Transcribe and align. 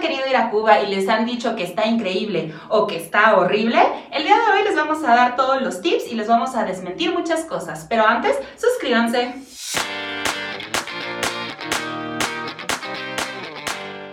querido 0.00 0.26
ir 0.28 0.36
a 0.36 0.50
Cuba 0.50 0.80
y 0.80 0.94
les 0.94 1.08
han 1.08 1.26
dicho 1.26 1.54
que 1.54 1.64
está 1.64 1.86
increíble 1.86 2.54
o 2.68 2.86
que 2.86 2.96
está 2.96 3.36
horrible, 3.36 3.78
el 4.10 4.24
día 4.24 4.36
de 4.36 4.52
hoy 4.52 4.64
les 4.64 4.74
vamos 4.74 5.04
a 5.04 5.14
dar 5.14 5.36
todos 5.36 5.62
los 5.62 5.80
tips 5.80 6.10
y 6.10 6.14
les 6.14 6.26
vamos 6.26 6.56
a 6.56 6.64
desmentir 6.64 7.12
muchas 7.12 7.44
cosas. 7.44 7.86
Pero 7.88 8.06
antes, 8.06 8.36
suscríbanse. 8.56 9.34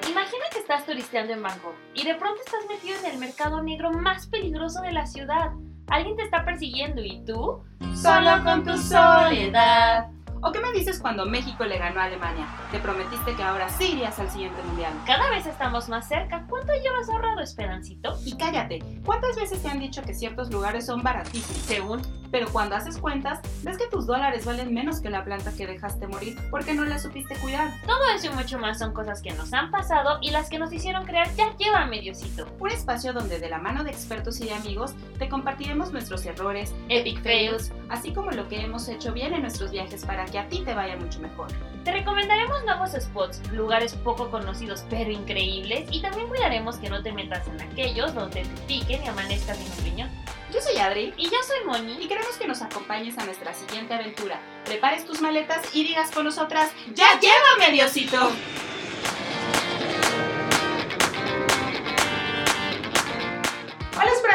Imagina 0.09 0.45
que 0.51 0.59
estás 0.59 0.85
turisteando 0.85 1.33
en 1.33 1.41
Bangkok 1.41 1.75
y 1.93 2.05
de 2.05 2.15
pronto 2.15 2.41
estás 2.45 2.65
metido 2.69 2.97
en 3.03 3.13
el 3.13 3.17
mercado 3.17 3.63
negro 3.63 3.91
más 3.91 4.27
peligroso 4.27 4.81
de 4.81 4.91
la 4.91 5.05
ciudad. 5.05 5.51
Alguien 5.87 6.17
te 6.17 6.23
está 6.23 6.43
persiguiendo 6.43 7.01
y 7.01 7.23
tú, 7.25 7.63
Solo 7.95 8.43
con 8.43 8.63
tu 8.63 8.77
soledad. 8.77 10.09
¿O 10.41 10.51
qué 10.51 10.59
me 10.59 10.71
dices 10.71 10.99
cuando 10.99 11.25
México 11.25 11.65
le 11.65 11.77
ganó 11.77 11.99
a 11.99 12.03
Alemania? 12.05 12.47
Te 12.71 12.79
prometiste 12.79 13.35
que 13.35 13.43
ahora 13.43 13.69
sí 13.69 13.91
irías 13.93 14.19
al 14.19 14.29
siguiente 14.29 14.61
mundial. 14.63 14.93
cada 15.05 15.29
vez 15.29 15.45
estamos 15.45 15.89
más 15.89 16.07
cerca. 16.07 16.45
¿Cuánto 16.47 16.73
llevas 16.73 17.09
ahorrado, 17.09 17.41
Esperancito? 17.41 18.17
Y 18.25 18.37
cállate, 18.37 18.79
¿cuántas 19.05 19.35
veces 19.35 19.61
te 19.61 19.69
han 19.69 19.79
dicho 19.79 20.01
que 20.03 20.13
ciertos 20.13 20.51
lugares 20.51 20.85
son 20.85 21.01
baratísimos? 21.01 21.61
Según 21.63 22.01
Pero 22.29 22.49
cuando 22.51 22.75
haces 22.75 22.97
cuentas, 22.97 23.39
ves 23.63 23.77
que 23.77 23.87
tus 23.87 24.05
dólares 24.05 24.45
valen 24.45 24.73
menos 24.73 24.99
que 24.99 25.09
la 25.09 25.23
planta 25.23 25.53
que 25.55 25.65
dejaste 25.65 26.07
morir 26.07 26.37
porque 26.51 26.73
no 26.73 26.83
la 26.83 26.99
supiste 26.99 27.35
cuidar. 27.37 27.71
todo 27.85 28.03
eso 28.13 28.27
y 28.27 28.35
mucho 28.35 28.59
más 28.59 28.79
son 28.79 28.93
cosas 28.93 29.21
que 29.21 29.31
nos 29.33 29.53
han 29.53 29.71
pasado 29.71 30.19
y 30.21 30.31
las 30.31 30.49
que 30.49 30.59
nos 30.59 30.73
hicieron 30.73 31.05
crear 31.05 31.33
ya 31.35 31.55
lleva 31.55 31.85
mediocito. 31.85 32.45
Un 32.59 32.69
espacio 32.69 33.13
donde 33.13 33.39
de 33.39 33.49
la 33.49 33.59
mano 33.59 33.83
de 33.85 33.91
expertos 33.91 34.41
y 34.41 34.45
de 34.45 34.53
amigos 34.53 34.93
te 35.17 35.29
compartiremos 35.29 35.93
nuestros 35.93 36.25
errores, 36.25 36.75
Epic 36.89 37.23
fails. 37.23 37.71
así 37.89 38.13
como 38.13 38.31
lo 38.31 38.47
que 38.49 38.59
hemos 38.59 38.89
hecho 38.89 39.13
bien 39.13 39.33
en 39.33 39.41
nuestros 39.43 39.71
viajes 39.71 40.03
para 40.05 40.26
que 40.31 40.39
a 40.39 40.47
ti 40.47 40.61
te 40.63 40.73
vaya 40.73 40.95
mucho 40.95 41.19
mejor. 41.19 41.47
Te 41.83 41.91
recomendaremos 41.91 42.63
nuevos 42.65 42.91
spots, 42.91 43.41
lugares 43.51 43.93
poco 43.93 44.29
conocidos 44.29 44.83
pero 44.89 45.09
increíbles 45.09 45.87
y 45.91 46.01
también 46.01 46.27
cuidaremos 46.27 46.77
que 46.77 46.89
no 46.89 47.01
te 47.01 47.11
metas 47.13 47.47
en 47.47 47.61
aquellos 47.61 48.13
donde 48.13 48.43
te 48.43 48.61
piquen 48.67 49.03
y 49.03 49.07
amanezcas 49.07 49.59
en 49.59 49.71
un 49.71 49.83
riñón. 49.85 50.09
Yo 50.53 50.61
soy 50.61 50.77
Adri 50.77 51.13
Y 51.17 51.25
yo 51.25 51.37
soy 51.45 51.65
Moni. 51.65 51.97
y 52.01 52.07
queremos 52.07 52.37
que 52.37 52.47
nos 52.47 52.61
acompañes 52.61 53.17
a 53.17 53.25
nuestra 53.25 53.53
siguiente 53.53 53.93
aventura. 53.93 54.39
Prepares 54.65 55.05
tus 55.05 55.21
maletas 55.21 55.61
y 55.73 55.83
digas 55.83 56.11
con 56.11 56.25
nosotras, 56.25 56.71
¡Ya 56.93 57.19
llévame, 57.19 57.71
Diosito! 57.73 58.31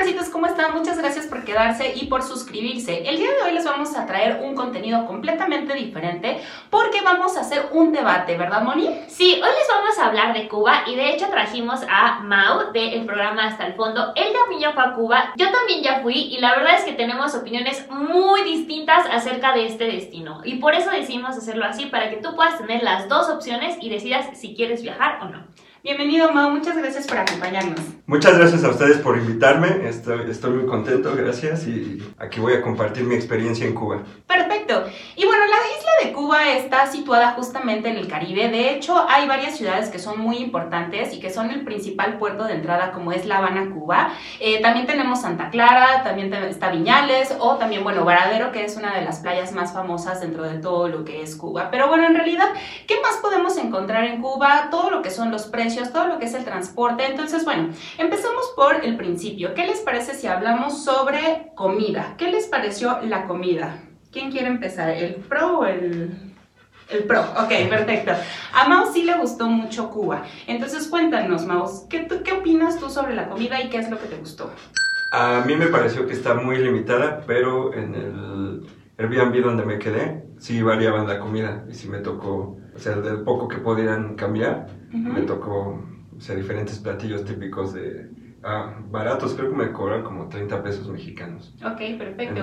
Hola 0.03 0.11
¿cómo 0.33 0.47
están? 0.47 0.73
Muchas 0.73 0.99
gracias 0.99 1.27
por 1.27 1.45
quedarse 1.45 1.93
y 1.95 2.07
por 2.07 2.25
suscribirse. 2.25 3.09
El 3.09 3.19
día 3.19 3.31
de 3.31 3.43
hoy 3.43 3.53
les 3.53 3.65
vamos 3.65 3.97
a 3.97 4.05
traer 4.05 4.41
un 4.43 4.57
contenido 4.57 5.07
completamente 5.07 5.75
diferente 5.75 6.41
porque 6.71 7.03
vamos 7.03 7.37
a 7.37 7.43
hacer 7.43 7.69
un 7.71 7.93
debate, 7.93 8.37
¿verdad, 8.37 8.63
Moni? 8.63 8.89
Sí, 9.07 9.35
hoy 9.35 9.49
les 9.49 9.69
vamos 9.69 9.97
a 9.99 10.07
hablar 10.07 10.35
de 10.35 10.49
Cuba 10.49 10.83
y 10.89 10.97
de 10.97 11.11
hecho 11.11 11.29
trajimos 11.29 11.83
a 11.89 12.19
Mau 12.19 12.73
del 12.73 13.07
programa 13.07 13.47
Hasta 13.47 13.65
el 13.65 13.75
Fondo. 13.75 14.13
Él 14.17 14.33
también 14.33 14.61
ya 14.61 14.73
fue 14.73 14.83
a 14.83 14.95
Cuba, 14.95 15.33
yo 15.37 15.53
también 15.53 15.85
ya 15.85 16.01
fui 16.01 16.17
y 16.17 16.39
la 16.41 16.57
verdad 16.57 16.75
es 16.79 16.85
que 16.85 16.95
tenemos 16.95 17.37
opiniones 17.37 17.89
muy 17.89 18.43
distintas 18.43 19.07
acerca 19.07 19.53
de 19.53 19.67
este 19.67 19.85
destino. 19.85 20.41
Y 20.43 20.57
por 20.57 20.75
eso 20.75 20.91
decidimos 20.91 21.37
hacerlo 21.37 21.65
así 21.65 21.87
para 21.87 22.11
que 22.11 22.17
tú 22.17 22.35
puedas 22.35 22.59
tener 22.59 22.83
las 22.83 23.09
dos 23.09 23.29
opciones 23.29 23.77
y 23.81 23.89
decidas 23.89 24.37
si 24.37 24.57
quieres 24.57 24.83
viajar 24.83 25.21
o 25.23 25.27
no. 25.27 25.45
Bienvenido, 25.85 26.33
Mau. 26.33 26.49
Muchas 26.49 26.77
gracias 26.77 27.09
por 27.09 27.19
acompañarnos. 27.19 27.81
Muchas 28.07 28.39
gracias 28.39 28.63
a 28.63 28.69
ustedes 28.69 28.99
por 28.99 29.17
invitarme, 29.17 29.89
estoy, 29.89 30.31
estoy 30.31 30.51
muy 30.51 30.67
contento, 30.67 31.15
gracias 31.17 31.67
y 31.67 32.03
aquí 32.19 32.41
voy 32.41 32.53
a 32.53 32.61
compartir 32.61 33.05
mi 33.05 33.15
experiencia 33.15 33.67
en 33.67 33.75
Cuba. 33.75 34.03
Perfecto. 34.27 34.85
Y 35.17 35.25
bueno, 35.25 35.45
la 35.47 35.57
isla 35.57 35.91
de 36.05 36.13
Cuba 36.13 36.51
está 36.51 36.87
situada 36.87 37.31
justamente 37.31 37.89
en 37.89 37.97
el 37.97 38.09
Caribe. 38.09 38.49
De 38.49 38.75
hecho, 38.75 39.07
hay 39.09 39.27
varias 39.27 39.57
ciudades 39.57 39.89
que 39.89 39.99
son 39.99 40.21
muy 40.21 40.37
importantes 40.37 41.15
y 41.15 41.21
que 41.21 41.31
son 41.31 41.51
el 41.51 41.65
principal 41.65 42.19
puerto 42.19 42.45
de 42.45 42.55
entrada, 42.55 42.93
como 42.93 43.13
es 43.13 43.25
La 43.25 43.39
Habana, 43.39 43.71
Cuba. 43.71 44.13
Eh, 44.41 44.61
también 44.61 44.87
tenemos 44.87 45.23
Santa 45.23 45.49
Clara, 45.51 46.03
también 46.03 46.33
está 46.35 46.71
Viñales 46.71 47.35
o 47.39 47.57
también, 47.57 47.83
bueno, 47.83 48.05
Varadero, 48.05 48.53
que 48.53 48.65
es 48.65 48.77
una 48.77 48.95
de 48.95 49.05
las 49.05 49.21
playas 49.21 49.53
más 49.53 49.73
famosas 49.73 50.21
dentro 50.21 50.43
de 50.43 50.59
todo 50.59 50.89
lo 50.89 51.05
que 51.05 51.23
es 51.23 51.35
Cuba. 51.35 51.71
Pero 51.71 51.89
bueno, 51.89 52.07
en 52.07 52.15
realidad, 52.15 52.49
¿qué 52.87 53.01
más 53.01 53.17
podemos 53.23 53.57
encontrar 53.57 54.05
en 54.05 54.21
Cuba? 54.21 54.69
Todo 54.71 54.91
lo 54.91 55.03
que 55.03 55.11
son 55.11 55.31
los 55.31 55.47
precios, 55.47 55.72
todo 55.93 56.07
lo 56.09 56.19
que 56.19 56.27
es 56.27 56.35
el 56.35 56.45
transporte. 56.45 57.07
Entonces, 57.07 57.45
bueno, 57.45 57.71
empezamos 57.99 58.53
por 58.57 58.85
el 58.85 58.97
principio. 58.97 59.55
¿Qué 59.55 59.67
les 59.67 59.81
parece 59.81 60.15
si 60.15 60.27
hablamos 60.27 60.85
sobre 60.85 61.53
comida? 61.55 62.15
¿Qué 62.19 62.31
les 62.31 62.47
pareció 62.47 62.99
la 63.03 63.27
comida? 63.27 63.79
¿Quién 64.13 64.31
quiere 64.31 64.49
empezar? 64.49 64.91
¿El 64.91 65.15
pro 65.17 65.61
o 65.61 65.65
el...? 65.67 66.11
El 66.91 67.05
pro, 67.05 67.23
ok, 67.23 67.71
perfecto. 67.71 68.13
A 68.53 68.69
Mau 68.69 68.93
sí 68.93 69.05
le 69.05 69.17
gustó 69.17 69.47
mucho 69.49 69.89
Cuba. 69.89 70.25
Entonces 70.47 70.89
cuéntanos, 70.89 71.47
Mau, 71.47 71.89
¿qué, 71.89 72.01
tú- 72.01 72.23
¿qué 72.23 72.33
opinas 72.33 72.79
tú 72.79 72.91
sobre 72.91 73.15
la 73.15 73.31
comida 73.31 73.63
y 73.63 73.71
qué 73.71 73.79
es 73.79 73.89
lo 73.89 73.99
que 73.99 74.09
te 74.09 74.17
gustó? 74.17 74.51
A 75.13 75.43
mí 75.47 75.57
me 75.57 75.69
pareció 75.69 76.07
que 76.07 76.13
está 76.13 76.35
muy 76.35 76.59
limitada, 76.59 77.23
pero 77.27 77.73
en 77.73 77.95
el 77.95 78.67
Airbnb 78.99 79.43
donde 79.43 79.65
me 79.65 79.79
quedé, 79.79 80.25
sí 80.39 80.61
variaban 80.61 81.07
la 81.09 81.19
comida 81.19 81.65
y 81.71 81.75
sí 81.75 81.89
me 81.89 81.99
tocó, 81.99 82.59
o 82.75 82.79
sea, 82.79 82.97
del 82.97 83.23
poco 83.23 83.49
que 83.49 83.57
podían 83.59 84.15
cambiar, 84.17 84.67
me 84.93 85.23
tocó, 85.23 85.81
o 86.17 86.21
sea, 86.21 86.35
diferentes 86.37 86.79
platillos 86.79 87.25
típicos 87.25 87.73
de, 87.73 88.11
ah, 88.45 88.75
baratos, 88.91 89.35
creo 89.35 89.51
que 89.51 89.57
me 89.57 89.73
cobran 89.73 90.03
como 90.03 90.29
30 90.29 90.63
pesos 90.63 90.89
mexicanos. 90.89 91.55
Ok, 91.65 91.99
perfecto. 91.99 92.43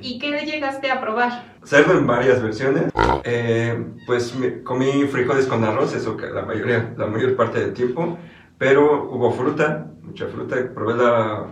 ¿Y 0.00 0.18
qué 0.18 0.44
llegaste 0.46 0.90
a 0.90 1.00
probar? 1.00 1.44
Cerdo 1.64 1.98
en 1.98 2.06
varias 2.06 2.42
versiones. 2.42 2.90
Eh, 3.24 3.84
pues 4.06 4.34
me- 4.36 4.62
comí 4.62 5.04
frijoles 5.04 5.46
con 5.46 5.62
arroz, 5.64 5.94
eso 5.94 6.16
que 6.16 6.26
la 6.28 6.42
mayoría, 6.42 6.94
la 6.96 7.06
mayor 7.06 7.36
parte 7.36 7.60
del 7.60 7.74
tiempo. 7.74 8.18
Pero 8.58 9.10
hubo 9.10 9.30
fruta, 9.32 9.90
mucha 10.02 10.26
fruta. 10.26 10.56
Probé 10.74 10.94
la. 10.96 11.46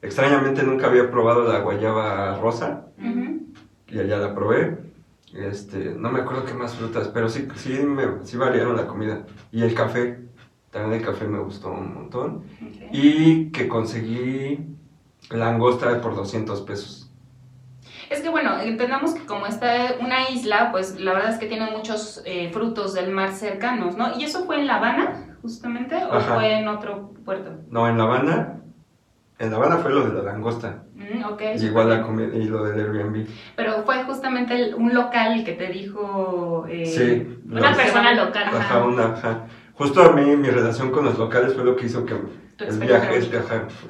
Extrañamente 0.00 0.62
nunca 0.64 0.88
había 0.88 1.10
probado 1.10 1.44
la 1.50 1.60
guayaba 1.60 2.36
rosa 2.40 2.86
Ujú. 2.98 3.46
y 3.88 3.98
allá 4.00 4.18
la 4.18 4.34
probé. 4.34 4.78
Este, 5.34 5.94
no 5.96 6.10
me 6.10 6.20
acuerdo 6.20 6.44
qué 6.44 6.54
más 6.54 6.74
frutas, 6.74 7.08
pero 7.08 7.28
sí, 7.28 7.48
sí, 7.56 7.72
me, 7.82 8.24
sí 8.24 8.36
variaron 8.36 8.76
la 8.76 8.86
comida. 8.86 9.24
Y 9.50 9.62
el 9.62 9.74
café, 9.74 10.20
también 10.70 11.00
el 11.00 11.06
café 11.06 11.26
me 11.26 11.38
gustó 11.38 11.70
un 11.70 11.94
montón. 11.94 12.44
Y 12.92 13.50
que 13.50 13.68
conseguí 13.68 14.58
langosta 15.30 16.00
por 16.00 16.14
200 16.14 16.60
pesos. 16.62 17.10
Es 18.10 18.20
que 18.20 18.28
bueno, 18.28 18.60
entendamos 18.60 19.14
que 19.14 19.24
como 19.24 19.46
está 19.46 19.94
una 20.00 20.28
isla, 20.28 20.70
pues 20.70 21.00
la 21.00 21.14
verdad 21.14 21.30
es 21.30 21.38
que 21.38 21.46
tiene 21.46 21.70
muchos 21.70 22.22
eh, 22.26 22.50
frutos 22.52 22.92
del 22.92 23.10
mar 23.10 23.32
cercanos, 23.32 23.96
¿no? 23.96 24.18
¿Y 24.18 24.24
eso 24.24 24.44
fue 24.44 24.60
en 24.60 24.66
La 24.66 24.76
Habana, 24.76 25.36
justamente, 25.40 25.96
o 25.96 26.12
Ajá. 26.12 26.34
fue 26.34 26.58
en 26.58 26.68
otro 26.68 27.14
puerto? 27.24 27.52
No, 27.70 27.88
en 27.88 27.96
La 27.96 28.04
Habana. 28.04 28.61
En 29.42 29.50
La 29.50 29.56
Habana 29.56 29.78
fue 29.78 29.90
lo 29.92 30.04
de 30.08 30.12
la 30.14 30.22
langosta. 30.22 30.84
Mm. 30.94 31.58
Y 31.60 31.64
igual 31.64 31.88
la 31.88 32.02
comida 32.02 32.32
y 32.36 32.44
lo 32.44 32.62
del 32.64 32.78
Airbnb. 32.78 33.26
Pero 33.56 33.82
fue 33.84 34.04
justamente 34.04 34.54
el- 34.54 34.74
un 34.76 34.94
local 34.94 35.42
que 35.44 35.52
te 35.54 35.66
dijo... 35.66 36.64
eh, 36.68 36.86
Sí. 36.86 37.40
Una 37.50 37.70
los- 37.70 37.76
persona 37.76 38.14
local. 38.14 38.44
Ajá. 38.54 38.84
Una, 38.84 39.04
ajá. 39.06 39.46
Justo 39.74 40.00
a 40.00 40.12
mí 40.12 40.36
mi 40.36 40.48
relación 40.48 40.92
con 40.92 41.04
los 41.04 41.18
locales 41.18 41.54
fue 41.54 41.64
lo 41.64 41.74
que 41.74 41.86
hizo 41.86 42.06
que 42.06 42.14
el 42.14 42.78
viaje, 42.78 43.18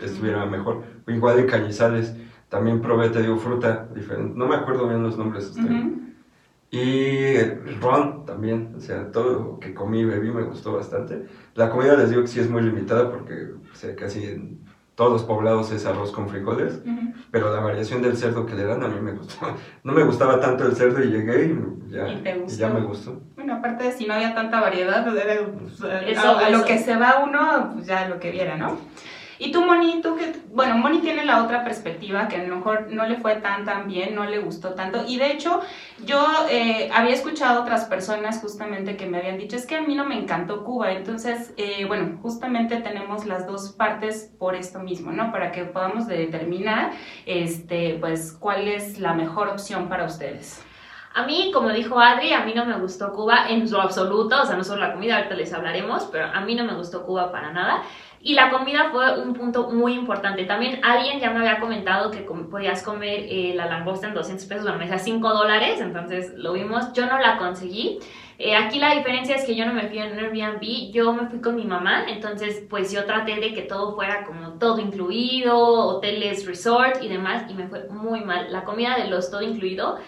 estuviera 0.03 0.47
mejor. 0.47 0.85
Igual 1.07 1.41
en 1.41 1.47
Cañizales 1.47 2.17
también 2.49 2.81
probé, 2.81 3.11
te 3.11 3.21
digo, 3.21 3.37
fruta 3.37 3.89
diferente. 3.95 4.33
No 4.35 4.47
me 4.49 4.57
acuerdo 4.57 4.89
bien 4.89 5.03
los 5.03 5.19
nombres. 5.19 5.51
Ujú. 5.55 6.01
Y 6.71 7.35
el 7.37 7.79
ron 7.83 8.25
también, 8.25 8.73
o 8.77 8.81
sea, 8.81 9.11
todo 9.13 9.33
lo 9.33 9.59
que 9.61 9.75
comí 9.75 10.01
y 10.01 10.05
bebí 10.07 10.31
me 10.31 10.43
gustó 10.45 10.73
bastante. 10.73 11.27
La 11.55 11.69
comida 11.69 11.95
les 11.97 12.09
digo 12.09 12.23
que 12.23 12.29
sí 12.29 12.41
es 12.41 12.49
muy 12.49 12.63
limitada 12.63 13.11
porque 13.11 13.35
o 13.71 13.75
sea, 13.75 13.95
casi 13.95 14.25
en 14.25 14.61
todos 14.95 15.13
los 15.13 15.23
poblados 15.23 15.71
es 15.73 15.87
arroz 15.87 16.13
con 16.13 16.29
frijoles. 16.29 16.81
Pero 17.31 17.53
la 17.55 17.61
variación 17.61 18.03
del 18.03 18.17
cerdo 18.17 18.45
que 18.47 18.55
le 18.55 18.65
dan 18.65 18.83
a 18.83 18.89
mí 18.89 19.01
me 19.01 19.13
gustó. 19.13 19.37
No 19.85 19.93
me 19.93 20.05
gustaba 20.05 20.39
tanto 20.41 20.65
el 20.67 20.77
cerdo 20.77 21.03
y 21.03 21.09
llegué 21.09 21.47
y 21.47 21.91
ya, 21.93 22.09
¿Y 22.09 22.17
te 22.23 22.37
y 22.37 22.41
gustó? 22.41 22.59
ya 22.59 22.69
me 22.69 22.81
gustó. 22.83 23.21
Bueno, 23.35 23.55
aparte 23.55 23.85
de 23.85 23.93
si 23.93 24.07
no 24.07 24.15
había 24.15 24.35
tanta 24.35 24.61
variedad, 24.61 25.05
pues, 25.05 25.79
pues, 25.81 25.83
a- 25.93 26.01
Eso, 26.03 26.51
lo 26.51 26.65
que 26.65 26.79
se 26.79 26.97
va 26.97 27.23
uno, 27.25 27.71
pues 27.75 27.87
ya 27.87 28.07
lo 28.09 28.21
que 28.21 28.31
viera, 28.31 28.57
¿no? 28.57 28.79
Y 29.43 29.51
tú, 29.51 29.61
Moni, 29.61 30.01
tú 30.01 30.15
que, 30.15 30.37
bueno, 30.53 30.77
Moni 30.77 31.01
tiene 31.01 31.25
la 31.25 31.43
otra 31.43 31.65
perspectiva 31.65 32.29
que 32.29 32.37
a 32.37 32.45
lo 32.45 32.55
mejor 32.55 32.87
no 32.93 33.07
le 33.07 33.17
fue 33.17 33.35
tan 33.37 33.65
tan 33.65 33.89
bien, 33.89 34.15
no 34.15 34.25
le 34.25 34.39
gustó 34.39 34.75
tanto. 34.75 35.05
Y 35.09 35.19
de 35.19 35.33
hecho, 35.33 35.61
yo 36.05 36.25
eh, 36.49 36.89
había 36.95 37.13
escuchado 37.13 37.63
otras 37.63 37.87
personas 37.87 38.41
justamente 38.41 38.97
que 38.97 39.07
me 39.07 39.19
habían 39.19 39.39
dicho, 39.39 39.57
es 39.57 39.67
que 39.67 39.75
a 39.75 39.83
mí 39.83 39.97
no 39.97 40.05
me 40.05 40.17
encantó 40.17 40.63
Cuba. 40.63 40.93
Entonces, 40.93 41.53
eh, 41.57 41.85
bueno, 41.87 42.21
justamente 42.23 42.77
tenemos 42.77 43.27
las 43.27 43.45
dos 43.45 43.73
partes 43.73 44.33
por 44.39 44.55
esto 44.55 44.79
mismo, 44.79 45.11
¿no? 45.11 45.33
Para 45.33 45.51
que 45.51 45.65
podamos 45.65 46.07
determinar, 46.07 46.93
este, 47.27 47.97
pues, 47.99 48.37
cuál 48.39 48.69
es 48.69 49.01
la 49.01 49.13
mejor 49.13 49.49
opción 49.49 49.89
para 49.89 50.05
ustedes. 50.05 50.65
A 51.15 51.27
mí, 51.27 51.51
como 51.53 51.69
dijo 51.71 51.99
Adri, 51.99 52.33
a 52.33 52.45
mí 52.45 52.55
no 52.55 52.65
me 52.65 52.79
gustó 52.79 53.13
Cuba 53.13 53.49
en 53.51 53.69
su 53.69 53.77
absoluto, 53.79 54.41
o 54.41 54.47
sea, 54.47 54.57
no 54.57 54.65
solo 54.65 54.81
la 54.81 54.95
comida, 54.95 55.17
ahorita 55.17 55.35
les 55.35 55.53
hablaremos, 55.53 56.09
pero 56.11 56.27
a 56.27 56.41
mí 56.41 56.55
no 56.55 56.65
me 56.65 56.75
gustó 56.75 57.05
Cuba 57.05 57.31
para 57.31 57.53
nada. 57.53 57.83
Y 58.25 58.35
la 58.35 58.51
comida 58.51 58.91
fue 58.93 59.21
un 59.21 59.35
punto 59.35 59.71
muy 59.71 59.95
importante. 59.95 60.45
También 60.45 60.79
alguien 60.85 61.19
ya 61.19 61.31
me 61.31 61.41
había 61.41 61.59
comentado 61.59 62.13
que 62.13 62.21
podías 62.21 62.83
comer 62.85 63.27
eh, 63.29 63.53
la 63.57 63.67
langosta 63.67 64.07
en 64.07 64.15
200 64.15 64.47
pesos, 64.47 64.63
bueno, 64.63 64.79
me 64.79 64.85
decía 64.85 65.01
5 65.01 65.29
dólares, 65.29 65.81
entonces 65.81 66.33
lo 66.37 66.53
vimos. 66.53 66.93
Yo 66.93 67.07
no 67.07 67.19
la 67.19 67.37
conseguí. 67.37 67.99
Eh, 68.39 68.55
aquí 68.55 68.79
la 68.79 68.95
diferencia 68.95 69.35
es 69.35 69.45
que 69.45 69.57
yo 69.57 69.67
no 69.67 69.75
me 69.75 69.89
fui 69.89 69.99
en 69.99 70.19
Airbnb, 70.19 70.93
yo 70.93 71.13
me 71.13 71.27
fui 71.29 71.41
con 71.41 71.57
mi 71.57 71.65
mamá, 71.65 72.07
entonces 72.09 72.65
pues 72.71 72.93
yo 72.93 73.05
traté 73.05 73.37
de 73.37 73.55
que 73.55 73.63
todo 73.63 73.95
fuera 73.95 74.25
como 74.25 74.53
todo 74.55 74.79
incluido, 74.79 75.57
hoteles, 75.57 76.47
resort 76.47 77.03
y 77.03 77.09
demás, 77.09 77.51
y 77.51 77.55
me 77.55 77.67
fue 77.67 77.89
muy 77.89 78.21
mal. 78.21 78.53
La 78.53 78.65
comida 78.65 78.97
de 78.97 79.09
los 79.09 79.31
todo 79.31 79.43
incluido, 79.43 79.99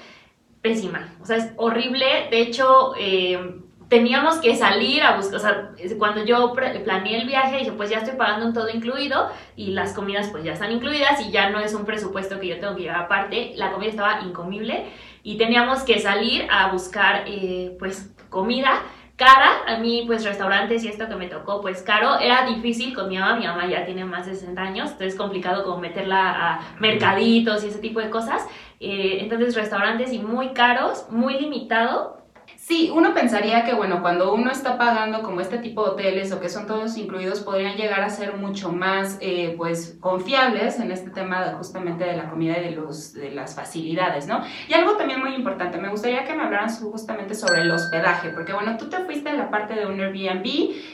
pésima, 0.63 1.15
o 1.21 1.27
sea, 1.27 1.37
es 1.37 1.53
horrible. 1.57 2.29
De 2.31 2.41
hecho, 2.41 2.95
eh, 2.99 3.64
teníamos 3.89 4.37
que 4.37 4.57
salir 4.57 5.03
a 5.03 5.17
buscar, 5.17 5.37
o 5.37 5.39
sea, 5.39 5.71
cuando 5.99 6.25
yo 6.25 6.53
planeé 6.53 7.21
el 7.21 7.27
viaje 7.27 7.59
dije, 7.59 7.73
pues 7.73 7.91
ya 7.91 7.99
estoy 7.99 8.17
pagando 8.17 8.47
un 8.47 8.53
todo 8.53 8.69
incluido 8.69 9.29
y 9.57 9.73
las 9.73 9.93
comidas 9.93 10.29
pues 10.31 10.45
ya 10.45 10.53
están 10.53 10.73
incluidas 10.73 11.21
y 11.21 11.31
ya 11.31 11.51
no 11.51 11.61
es 11.61 11.75
un 11.75 11.85
presupuesto 11.85 12.41
que 12.41 12.49
yo 12.49 12.61
tengo 12.61 12.77
que 12.77 12.83
llevar 12.83 13.03
aparte, 13.03 13.53
la 13.57 13.73
comida 13.73 13.91
estaba 13.91 14.21
incomible 14.23 14.87
y 15.23 15.37
teníamos 15.37 15.83
que 15.83 16.01
salir 16.01 16.47
a 16.51 16.73
buscar 16.73 17.25
eh, 17.27 17.77
pues 17.79 18.13
comida 18.31 18.83
cara, 19.17 19.63
a 19.69 19.79
mí 19.79 20.05
pues 20.07 20.25
restaurantes 20.25 20.83
y 20.85 20.89
esto 20.89 21.09
que 21.09 21.15
me 21.15 21.29
tocó 21.29 21.61
pues 21.61 21.83
caro, 21.83 22.19
era 22.19 22.47
difícil 22.47 22.95
con 22.95 23.09
mi 23.09 23.19
mamá, 23.19 23.37
mi 23.37 23.47
mamá 23.47 23.67
ya 23.67 23.85
tiene 23.85 24.05
más 24.05 24.27
de 24.27 24.35
60 24.35 24.61
años, 24.61 24.91
entonces 24.91 25.13
es 25.13 25.19
complicado 25.19 25.65
como 25.65 25.79
meterla 25.79 26.31
a 26.31 26.61
mercaditos 26.81 27.63
y 27.65 27.69
ese 27.69 27.79
tipo 27.79 28.01
de 28.01 28.11
cosas, 28.11 28.45
eh, 28.81 29.19
entonces 29.21 29.55
restaurantes 29.55 30.13
y 30.13 30.19
muy 30.19 30.49
caros, 30.49 31.07
muy 31.11 31.39
limitado, 31.39 32.24
Sí, 32.67 32.91
uno 32.95 33.13
pensaría 33.13 33.63
que, 33.67 33.75
bueno, 33.75 34.01
cuando 34.01 34.33
uno 34.33 34.51
está 34.51 34.79
pagando 34.79 35.23
como 35.23 35.43
este 35.43 35.59
tipo 35.59 35.85
de 35.85 35.91
hoteles 35.91 36.33
o 36.33 36.41
que 36.41 36.49
son 36.49 36.67
todos 36.67 36.97
incluidos, 36.97 37.41
podrían 37.41 37.77
llegar 37.77 38.01
a 38.01 38.09
ser 38.09 38.39
mucho 38.39 38.73
más, 38.73 39.19
eh, 39.21 39.53
pues, 39.59 39.99
confiables 40.01 40.81
en 40.81 40.91
este 40.91 41.11
tema 41.11 41.45
de, 41.45 41.53
justamente 41.57 42.05
de 42.05 42.17
la 42.17 42.31
comida 42.31 42.57
y 42.57 42.65
de, 42.65 42.71
los, 42.71 43.13
de 43.13 43.33
las 43.33 43.55
facilidades, 43.55 44.27
¿no? 44.27 44.41
Y 44.67 44.73
algo 44.73 44.97
también 44.97 45.21
muy 45.21 45.35
importante, 45.35 45.77
me 45.77 45.91
gustaría 45.91 46.25
que 46.25 46.33
me 46.33 46.43
hablaran 46.43 46.71
justamente 46.71 47.35
sobre 47.35 47.61
el 47.61 47.71
hospedaje, 47.71 48.31
porque, 48.31 48.55
bueno, 48.55 48.79
tú 48.79 48.89
te 48.89 48.97
fuiste 49.05 49.29
a 49.29 49.35
la 49.35 49.51
parte 49.51 49.75
de 49.75 49.85
un 49.85 50.01
Airbnb 50.01 50.47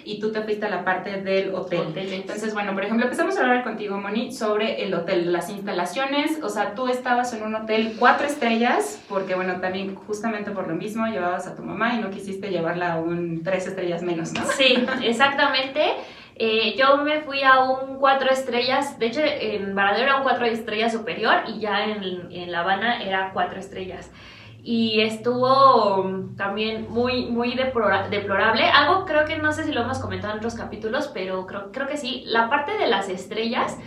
y 0.05 0.19
tú 0.19 0.33
te 0.33 0.43
fuiste 0.43 0.67
a 0.67 0.71
la 0.71 0.85
parte 0.85 1.23
del 1.23 1.55
hotel. 1.55 1.95
Entonces, 1.97 2.53
bueno, 2.53 2.75
por 2.75 2.83
ejemplo, 2.83 3.05
empezamos 3.05 3.39
a 3.39 3.43
hablar 3.43 3.63
contigo, 3.63 3.97
Moni, 3.97 4.33
sobre 4.33 4.83
el 4.83 4.93
hotel, 4.93 5.33
las 5.33 5.49
instalaciones, 5.49 6.43
o 6.43 6.49
sea, 6.49 6.75
tú 6.75 6.89
estabas 6.89 7.33
en 7.33 7.45
un 7.45 7.55
hotel 7.55 7.95
cuatro 7.97 8.27
estrellas, 8.27 9.01
porque, 9.09 9.37
bueno, 9.37 9.61
también 9.61 9.95
justamente 9.95 10.51
por 10.51 10.67
lo 10.67 10.75
mismo 10.75 11.07
llevabas 11.07 11.47
a 11.47 11.55
tu 11.55 11.60
mamá 11.61 11.95
y 11.95 11.99
no 11.99 12.11
quisiste 12.11 12.51
llevarla 12.51 12.95
a 12.95 13.01
un 13.01 13.43
tres 13.43 13.67
estrellas 13.67 14.03
menos, 14.03 14.33
¿no? 14.33 14.45
Sí, 14.47 14.85
exactamente. 15.03 15.95
Eh, 16.37 16.75
yo 16.77 16.97
me 16.99 17.21
fui 17.21 17.43
a 17.43 17.61
un 17.61 17.99
cuatro 17.99 18.31
estrellas, 18.31 18.99
de 18.99 19.07
hecho 19.07 19.21
en 19.23 19.75
Varadero 19.75 20.05
era 20.05 20.17
un 20.17 20.23
cuatro 20.23 20.47
estrellas 20.47 20.93
superior 20.93 21.43
y 21.49 21.61
ya 21.61 21.85
en, 21.85 22.33
en 22.33 22.51
La 22.51 22.61
Habana 22.61 23.03
era 23.03 23.31
cuatro 23.35 23.59
estrellas 23.59 24.11
y 24.63 25.01
estuvo 25.01 26.29
también 26.37 26.87
muy, 26.91 27.27
muy 27.27 27.55
deplorable. 27.55 28.65
Algo 28.65 29.05
creo 29.05 29.25
que 29.25 29.39
no 29.39 29.53
sé 29.53 29.65
si 29.65 29.73
lo 29.73 29.83
hemos 29.83 29.99
comentado 29.99 30.33
en 30.33 30.39
otros 30.39 30.55
capítulos, 30.55 31.11
pero 31.13 31.47
creo, 31.47 31.73
creo 31.73 31.89
que 31.89 31.97
sí. 31.97 32.25
La 32.27 32.49
parte 32.51 32.77
de 32.77 32.87
las 32.87 33.09
estrellas 33.09 33.79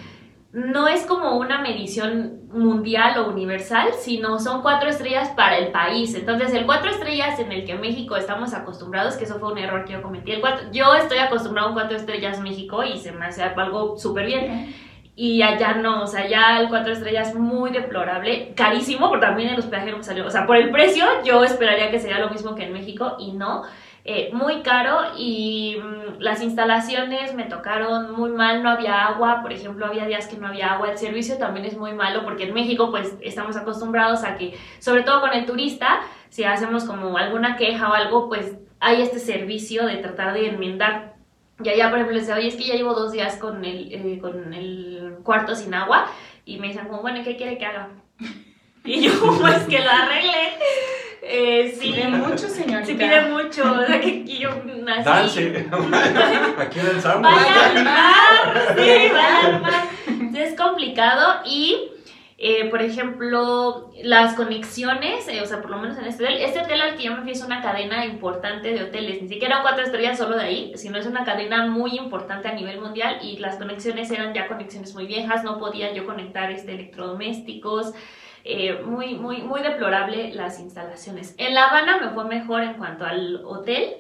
no 0.54 0.88
es 0.88 1.06
como 1.08 1.38
una 1.38 1.62
medición 1.62 2.44
mundial 2.54 3.18
o 3.18 3.30
universal, 3.30 3.90
sino 3.98 4.40
son 4.40 4.62
cuatro 4.62 4.88
estrellas 4.88 5.30
para 5.36 5.58
el 5.58 5.72
país. 5.72 6.14
Entonces, 6.14 6.54
el 6.54 6.68
cuatro 6.68 6.92
estrellas 6.92 7.40
en 7.40 7.52
el 7.52 7.66
que 7.66 7.74
México 7.74 8.16
estamos 8.16 8.54
acostumbrados, 8.54 9.16
que 9.16 9.24
eso 9.24 9.40
fue 9.40 9.52
un 9.52 9.58
error 9.58 9.84
que 9.84 9.94
yo 9.94 10.04
cometí. 10.04 10.34
Cuatro, 10.40 10.68
yo 10.72 10.94
estoy 10.94 11.18
acostumbrado 11.18 11.68
a 11.68 11.72
un 11.72 11.76
cuatro 11.76 11.98
estrellas 11.98 12.40
México 12.40 12.84
y 12.84 13.00
se 13.00 13.12
me 13.12 13.26
hace 13.26 13.42
algo 13.42 13.98
súper 13.98 14.28
bien. 14.28 14.76
Y 15.16 15.42
allá 15.42 15.74
no, 15.74 16.04
o 16.04 16.08
sea, 16.08 16.28
ya 16.28 16.60
el 16.60 16.70
cuatro 16.70 16.94
estrellas 16.94 17.34
muy 17.34 17.72
deplorable, 17.72 18.54
carísimo, 18.56 19.10
porque 19.10 19.26
también 19.26 19.50
el 19.50 19.60
hospedaje 19.60 19.90
no 19.90 19.98
me 19.98 20.04
salió. 20.04 20.28
O 20.28 20.30
sea, 20.30 20.46
por 20.46 20.58
el 20.58 20.70
precio, 20.70 21.06
yo 21.24 21.44
esperaría 21.44 21.90
que 21.90 22.00
sería 22.00 22.20
lo 22.20 22.30
mismo 22.30 22.54
que 22.54 22.66
en 22.66 22.74
México 22.74 23.16
y 23.18 23.32
no. 23.32 23.64
Eh, 24.06 24.32
muy 24.34 24.64
caro 24.64 25.00
y 25.18 25.78
mm, 25.82 26.20
las 26.20 26.42
instalaciones 26.42 27.34
me 27.36 27.46
tocaron 27.46 28.12
muy 28.12 28.32
mal, 28.32 28.62
no 28.62 28.70
había 28.70 29.06
agua, 29.06 29.42
por 29.42 29.54
ejemplo, 29.54 29.86
había 29.86 30.06
días 30.06 30.28
que 30.28 30.36
no 30.36 30.48
había 30.48 30.74
agua, 30.74 30.92
el 30.92 30.98
servicio 30.98 31.38
también 31.38 31.66
es 31.66 31.78
muy 31.78 31.94
malo 31.94 32.26
porque 32.26 32.44
en 32.44 32.54
México 32.54 32.92
pues 32.92 33.16
estamos 33.22 33.56
acostumbrados 33.56 34.26
a 34.26 34.36
que, 34.36 34.58
sobre 34.80 35.04
todo 35.04 35.22
con 35.22 35.32
el 35.32 35.46
turista, 35.46 36.02
si 36.28 36.44
hacemos 36.44 36.84
como 36.84 37.18
alguna 37.18 37.56
queja 37.56 37.90
o 37.90 37.94
algo, 37.94 38.28
pues 38.28 38.58
hay 38.82 39.02
este 39.02 39.20
servicio 39.20 39.86
de 39.86 39.96
tratar 39.98 40.34
de 40.34 40.50
enmendar. 40.50 41.14
Y 41.64 41.70
allá, 41.70 41.90
por 41.90 42.00
ejemplo, 42.00 42.18
les 42.18 42.28
decía, 42.28 42.36
oye, 42.36 42.50
es 42.50 42.56
que 42.56 42.66
ya 42.66 42.76
llevo 42.76 42.94
dos 42.94 43.14
días 43.14 43.38
con 43.38 43.64
el, 43.64 43.94
eh, 43.94 44.20
con 44.20 44.54
el 44.54 45.20
cuarto 45.24 45.56
sin 45.56 45.74
agua 45.74 46.08
y 46.44 46.58
me 46.58 46.68
dicen 46.68 46.90
bueno, 46.90 47.24
¿qué 47.24 47.38
quiere 47.38 47.58
que 47.58 47.66
haga? 47.66 47.90
Y 48.86 49.00
yo, 49.00 49.14
pues 49.40 49.64
que 49.64 49.80
lo 49.80 49.90
arregle. 49.90 50.58
Eh, 51.26 51.74
sí. 51.80 51.92
Pide 51.92 52.08
mucho, 52.10 52.48
señorita. 52.50 52.86
Sí, 52.86 52.94
pide 52.96 53.22
mucho. 53.22 53.72
O 53.72 53.86
sea, 53.86 54.02
que 54.02 54.26
yo 54.26 54.50
nací. 54.84 55.04
Dance. 55.04 55.68
Aquí 56.58 56.80
danzamos. 56.80 57.32
Vaya 57.32 57.66
al 57.66 57.84
mar. 57.84 58.76
Sí, 58.76 59.12
vaya 59.14 59.40
al 59.46 59.62
mar. 59.62 59.88
Es 60.36 60.56
complicado 60.56 61.42
y... 61.46 61.90
Eh, 62.46 62.70
por 62.70 62.82
ejemplo, 62.82 63.92
las 64.04 64.34
conexiones, 64.34 65.30
eh, 65.30 65.42
o 65.42 65.46
sea, 65.46 65.62
por 65.62 65.72
lo 65.72 65.78
menos 65.78 65.98
en 65.98 66.04
este 66.04 66.26
hotel, 66.26 66.42
este 66.42 66.60
hotel 66.60 66.82
al 66.82 66.98
que 66.98 67.04
yo 67.04 67.16
me 67.16 67.22
fui 67.22 67.32
es 67.32 67.42
una 67.42 67.62
cadena 67.62 68.06
importante 68.06 68.74
de 68.74 68.84
hoteles, 68.84 69.22
ni 69.22 69.30
siquiera 69.30 69.62
cuatro 69.62 69.86
estrellas 69.86 70.18
solo 70.18 70.36
de 70.36 70.44
ahí, 70.44 70.74
sino 70.76 70.98
es 70.98 71.06
una 71.06 71.24
cadena 71.24 71.68
muy 71.68 71.96
importante 71.96 72.50
a 72.50 72.54
nivel 72.54 72.82
mundial 72.82 73.20
y 73.22 73.38
las 73.38 73.56
conexiones 73.56 74.12
eran 74.12 74.34
ya 74.34 74.50
conexiones 74.50 74.94
muy 74.94 75.06
viejas, 75.06 75.46
no 75.46 75.58
podía 75.58 75.94
yo 75.94 76.06
conectar 76.06 76.52
este, 76.52 76.74
electrodomésticos, 76.74 77.94
eh, 78.46 78.82
muy, 78.86 79.16
muy, 79.16 79.42
muy 79.42 79.62
deplorable 79.62 80.34
las 80.34 80.60
instalaciones. 80.60 81.34
En 81.38 81.54
La 81.54 81.68
Habana 81.68 82.00
me 82.00 82.10
fue 82.10 82.26
mejor 82.26 82.62
en 82.62 82.74
cuanto 82.74 83.06
al 83.06 83.42
hotel, 83.46 83.96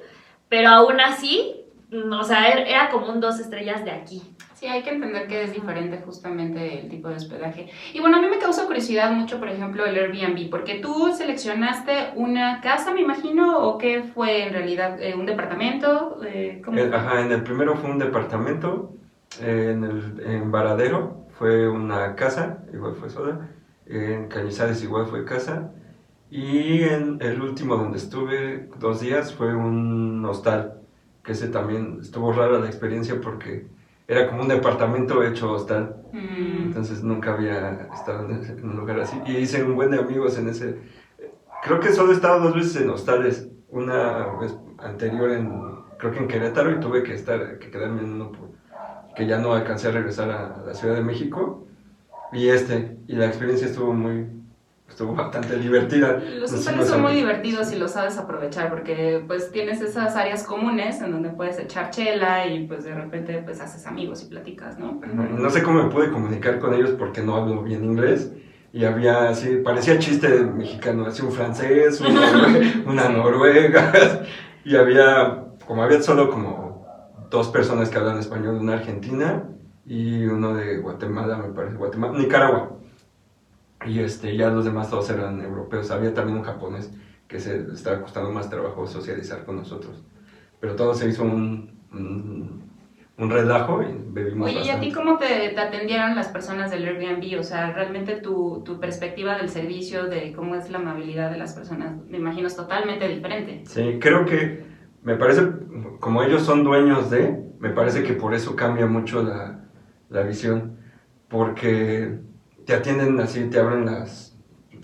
pero 0.49 0.69
aún 0.69 0.99
así, 0.99 1.65
mm, 1.91 2.11
o 2.11 2.23
sea, 2.25 2.49
er, 2.49 2.67
era 2.67 2.89
como 2.89 3.07
un 3.07 3.21
dos 3.21 3.39
estrellas 3.39 3.85
de 3.85 3.91
aquí. 3.91 4.21
Sí, 4.53 4.67
hay 4.67 4.83
que 4.83 4.91
entender 4.91 5.27
que 5.27 5.43
es 5.43 5.53
diferente 5.53 6.01
justamente 6.05 6.81
el 6.81 6.89
tipo 6.89 7.07
de 7.07 7.15
hospedaje. 7.15 7.69
Y 7.93 8.01
bueno, 8.01 8.17
a 8.17 8.21
mí 8.21 8.27
me 8.27 8.37
causa 8.37 8.65
curiosidad 8.65 9.11
mucho, 9.11 9.39
por 9.39 9.47
ejemplo, 9.47 9.85
el 9.85 9.95
Airbnb, 9.95 10.49
porque 10.49 10.75
tú 10.75 11.13
seleccionaste 11.13 12.11
una 12.15 12.59
casa, 12.59 12.93
me 12.93 13.01
imagino, 13.01 13.59
o 13.59 13.77
qué 13.77 14.03
fue 14.03 14.47
en 14.47 14.53
realidad, 14.53 15.01
eh, 15.01 15.15
un 15.15 15.25
departamento. 15.25 16.19
Eh, 16.25 16.61
ajá, 16.93 17.21
en 17.21 17.31
el 17.31 17.43
primero 17.43 17.75
fue 17.75 17.89
un 17.89 17.99
departamento, 17.99 18.93
en 19.41 19.83
el 19.85 20.23
en 20.25 20.51
Varadero 20.51 21.25
fue 21.39 21.67
una 21.67 22.15
casa, 22.15 22.63
igual 22.73 22.95
fue 22.95 23.09
sola 23.09 23.49
en 23.85 24.27
Cañizares 24.27 24.83
igual 24.83 25.07
fue 25.07 25.25
casa. 25.25 25.71
Y 26.29 26.83
en 26.83 27.19
el 27.21 27.41
último 27.41 27.77
donde 27.77 27.97
estuve 27.97 28.69
dos 28.79 29.01
días 29.01 29.33
fue 29.33 29.53
un 29.53 30.25
hostal, 30.25 30.81
que 31.23 31.33
ese 31.33 31.47
también 31.49 31.99
estuvo 32.01 32.33
rara 32.33 32.57
la 32.59 32.65
experiencia 32.65 33.21
porque 33.21 33.67
era 34.07 34.27
como 34.27 34.41
un 34.41 34.47
departamento 34.47 35.23
hecho 35.23 35.51
hostal. 35.51 35.95
Mm. 36.11 36.63
Entonces 36.63 37.03
nunca 37.03 37.33
había 37.33 37.87
estado 37.93 38.27
en, 38.29 38.63
un 38.63 38.75
lugar 38.75 38.99
así. 38.99 39.21
Y 39.27 39.37
hice 39.37 39.63
un 39.63 39.75
buen 39.75 39.91
de 39.91 39.99
amigos 39.99 40.37
en 40.37 40.49
ese... 40.49 40.79
Creo 41.63 41.79
que 41.79 41.93
solo 41.93 42.11
he 42.11 42.15
estado 42.15 42.39
dos 42.41 42.55
veces 42.55 42.81
en 42.81 42.89
hostales. 42.89 43.47
Una 43.69 44.27
vez 44.39 44.55
anterior 44.79 45.31
en, 45.31 45.61
creo 45.97 46.11
que 46.11 46.19
en 46.19 46.27
Querétaro 46.27 46.71
y 46.71 46.79
tuve 46.79 47.03
que 47.03 47.13
estar, 47.13 47.59
que 47.59 47.69
quedarme 47.69 48.01
en 48.01 48.13
uno 48.13 48.31
que 49.15 49.27
ya 49.27 49.37
no 49.37 49.53
alcancé 49.53 49.89
a 49.89 49.91
regresar 49.91 50.31
a 50.31 50.63
la 50.65 50.73
Ciudad 50.73 50.95
de 50.95 51.03
México 51.03 51.67
y 52.33 52.49
este, 52.49 52.97
y 53.07 53.15
la 53.15 53.27
experiencia 53.27 53.67
estuvo 53.67 53.93
muy, 53.93 54.25
estuvo 54.87 55.13
bastante 55.15 55.57
divertida. 55.57 56.19
Los 56.39 56.53
hoteles 56.53 56.87
son 56.87 57.01
muy 57.01 57.13
divertidos 57.13 57.71
y 57.73 57.77
lo 57.77 57.87
sabes 57.87 58.17
aprovechar 58.17 58.69
porque 58.69 59.23
pues 59.27 59.51
tienes 59.51 59.81
esas 59.81 60.15
áreas 60.15 60.43
comunes 60.43 61.01
en 61.01 61.11
donde 61.11 61.29
puedes 61.29 61.59
echar 61.59 61.89
chela 61.91 62.47
y 62.47 62.67
pues 62.67 62.83
de 62.83 62.93
repente 62.93 63.41
pues 63.43 63.59
haces 63.61 63.85
amigos 63.87 64.23
y 64.23 64.27
platicas, 64.27 64.79
¿no? 64.79 64.99
No, 65.13 65.49
sé 65.49 65.63
cómo 65.63 65.83
me 65.83 65.89
pude 65.89 66.11
comunicar 66.11 66.59
con 66.59 66.73
ellos 66.73 66.91
porque 66.91 67.21
no 67.21 67.35
hablo 67.35 67.63
bien 67.63 67.83
inglés 67.83 68.31
y 68.71 68.85
había 68.85 69.29
así, 69.29 69.57
parecía 69.57 69.99
chiste 69.99 70.27
mexicano, 70.27 71.05
así 71.05 71.21
un 71.21 71.31
francés, 71.31 72.01
una, 72.85 73.09
noruega 73.09 73.93
y 74.65 74.75
había, 74.75 75.45
como 75.67 75.83
había 75.83 76.01
solo 76.01 76.29
como 76.29 76.85
dos 77.29 77.49
personas 77.49 77.89
que 77.89 77.97
hablan 77.97 78.17
español, 78.17 78.55
una 78.55 78.73
argentina 78.73 79.43
y 79.85 80.25
uno 80.25 80.53
de 80.53 80.77
Guatemala, 80.77 81.37
me 81.37 81.53
parece, 81.53 81.75
Guatemala, 81.75 82.17
Nicaragua. 82.17 82.77
Y 83.85 83.99
este, 83.99 84.35
ya 84.37 84.49
los 84.49 84.63
demás 84.65 84.89
todos 84.89 85.09
eran 85.09 85.41
europeos. 85.41 85.91
Había 85.91 86.13
también 86.13 86.37
un 86.37 86.43
japonés 86.43 86.91
que 87.27 87.39
se 87.39 87.65
estaba 87.73 88.01
costando 88.01 88.31
más 88.31 88.49
trabajo 88.49 88.87
socializar 88.87 89.43
con 89.43 89.57
nosotros. 89.57 90.01
Pero 90.61 90.75
todo 90.75 90.93
se 90.93 91.09
hizo 91.09 91.23
un, 91.23 91.77
un, 91.91 93.29
relajo 93.29 93.81
y 93.81 93.87
bebimos 94.11 94.49
Oye, 94.49 94.61
¿y 94.65 94.69
a 94.69 94.79
ti 94.79 94.91
cómo 94.91 95.17
te, 95.17 95.49
te, 95.49 95.59
atendieron 95.59 96.15
las 96.15 96.27
personas 96.27 96.71
del 96.71 96.85
Airbnb? 96.85 97.39
O 97.39 97.43
sea, 97.43 97.73
realmente 97.73 98.17
tu, 98.17 98.61
tu, 98.63 98.79
perspectiva 98.79 99.37
del 99.37 99.49
servicio, 99.49 100.05
de 100.05 100.33
cómo 100.33 100.55
es 100.55 100.69
la 100.69 100.77
amabilidad 100.77 101.31
de 101.31 101.37
las 101.37 101.53
personas, 101.53 101.93
me 102.07 102.17
imagino 102.17 102.47
es 102.47 102.55
totalmente 102.55 103.07
diferente. 103.07 103.63
Sí, 103.65 103.97
creo 103.99 104.25
que 104.25 104.63
me 105.03 105.15
parece, 105.15 105.41
como 105.99 106.23
ellos 106.23 106.43
son 106.43 106.63
dueños 106.63 107.09
de, 107.09 107.43
me 107.59 107.69
parece 107.69 108.03
que 108.03 108.13
por 108.13 108.33
eso 108.33 108.55
cambia 108.55 108.85
mucho 108.85 109.23
la, 109.23 109.62
la 110.13 110.21
visión, 110.21 110.77
porque 111.27 112.19
te 112.65 112.73
atienden 112.73 113.19
así, 113.19 113.45
te 113.49 113.59
abren 113.59 113.85
las, 113.85 114.37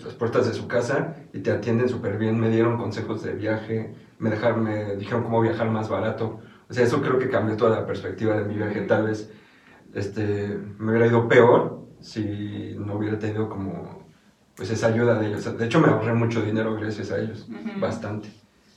las 0.04 0.14
puertas 0.14 0.46
de 0.46 0.52
su 0.52 0.66
casa 0.66 1.16
y 1.32 1.38
te 1.38 1.52
atienden 1.52 1.88
súper 1.88 2.18
bien, 2.18 2.38
me 2.38 2.50
dieron 2.50 2.76
consejos 2.76 3.22
de 3.22 3.32
viaje, 3.32 3.94
me, 4.18 4.28
dejaron, 4.28 4.64
me 4.64 4.96
dijeron 4.96 5.22
cómo 5.22 5.40
viajar 5.40 5.70
más 5.70 5.88
barato. 5.88 6.40
O 6.68 6.74
sea, 6.74 6.84
eso 6.84 7.00
creo 7.00 7.18
que 7.18 7.30
cambió 7.30 7.56
toda 7.56 7.80
la 7.80 7.86
perspectiva 7.86 8.36
de 8.36 8.44
mi 8.44 8.56
viaje. 8.56 8.82
Tal 8.82 9.04
vez 9.04 9.32
este, 9.94 10.58
me 10.78 10.90
hubiera 10.90 11.06
ido 11.06 11.28
peor 11.28 11.86
si 12.00 12.74
no 12.78 12.94
hubiera 12.94 13.18
tenido 13.18 13.48
como 13.48 14.04
pues 14.56 14.70
esa 14.70 14.88
ayuda 14.88 15.18
de 15.18 15.28
ellos. 15.28 15.56
De 15.56 15.64
hecho, 15.64 15.80
me 15.80 15.88
ahorré 15.88 16.12
mucho 16.12 16.42
dinero 16.42 16.74
gracias 16.74 17.12
a 17.12 17.18
ellos, 17.18 17.48
bastante. 17.78 18.28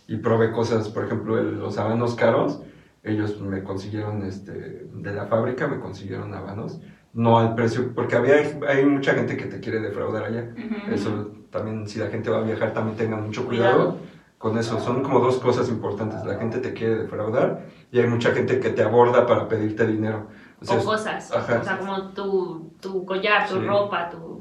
Y 0.07 0.17
probé 0.17 0.51
cosas, 0.51 0.87
por 0.89 1.05
ejemplo, 1.05 1.41
los 1.41 1.77
habanos 1.77 2.15
caros, 2.15 2.61
ellos 3.03 3.39
me 3.41 3.63
consiguieron 3.63 4.23
este, 4.23 4.87
de 4.93 5.13
la 5.13 5.25
fábrica, 5.25 5.67
me 5.67 5.79
consiguieron 5.79 6.33
habanos 6.33 6.79
no 7.13 7.37
al 7.37 7.53
precio, 7.55 7.93
porque 7.93 8.15
había, 8.15 8.35
hay 8.67 8.85
mucha 8.85 9.13
gente 9.13 9.37
que 9.37 9.45
te 9.45 9.59
quiere 9.59 9.79
defraudar 9.79 10.25
allá. 10.25 10.49
Eso 10.91 11.31
también, 11.51 11.87
si 11.87 11.99
la 11.99 12.07
gente 12.07 12.29
va 12.29 12.39
a 12.39 12.43
viajar, 12.43 12.73
también 12.73 12.97
tenga 12.97 13.17
mucho 13.17 13.45
cuidado, 13.45 13.99
con 14.39 14.57
eso. 14.57 14.79
Son 14.79 15.03
como 15.03 15.19
dos 15.19 15.37
cosas 15.37 15.69
importantes. 15.69 16.25
La 16.25 16.35
gente 16.35 16.57
te 16.57 16.73
quiere 16.73 16.95
defraudar 16.95 17.65
y 17.91 17.99
hay 17.99 18.07
mucha 18.07 18.31
gente 18.31 18.59
que 18.59 18.71
te 18.71 18.81
aborda 18.81 19.27
para 19.27 19.47
pedirte 19.47 19.85
dinero. 19.85 20.27
O, 20.67 20.83
cosas, 20.83 21.31
o 21.31 21.63
sea, 21.63 21.77
como 21.77 22.09
tu, 22.13 22.73
tu 22.79 23.05
collar, 23.05 23.47
tu 23.47 23.59
ropa, 23.61 24.09
tu... 24.09 24.39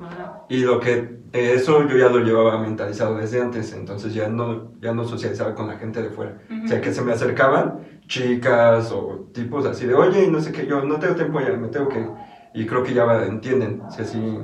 Y 0.48 0.58
lo 0.58 0.78
que, 0.78 1.22
eso 1.32 1.86
yo 1.88 1.96
ya 1.96 2.08
lo 2.08 2.18
llevaba 2.18 2.58
mentalizado 2.58 3.16
desde 3.16 3.40
antes, 3.40 3.72
entonces 3.72 4.14
ya 4.14 4.28
no, 4.28 4.72
ya 4.80 4.92
no 4.92 5.04
socializaba 5.04 5.54
con 5.54 5.68
la 5.68 5.78
gente 5.78 6.02
de 6.02 6.10
fuera. 6.10 6.38
O 6.64 6.68
sea, 6.68 6.80
que 6.80 6.92
se 6.92 7.02
me 7.02 7.12
acercaban 7.12 8.00
chicas 8.06 8.92
o 8.92 9.30
tipos 9.32 9.64
así 9.66 9.86
de, 9.86 9.94
oye, 9.94 10.28
no 10.28 10.40
sé 10.40 10.52
qué, 10.52 10.66
yo 10.66 10.84
no 10.84 10.98
tengo 10.98 11.14
tiempo 11.14 11.40
ya, 11.40 11.56
me 11.56 11.68
tengo 11.68 11.88
que 11.88 12.06
y 12.54 12.66
creo 12.66 12.82
que 12.82 12.94
ya 12.94 13.04
entienden, 13.24 13.82
si 13.90 14.02
así, 14.02 14.38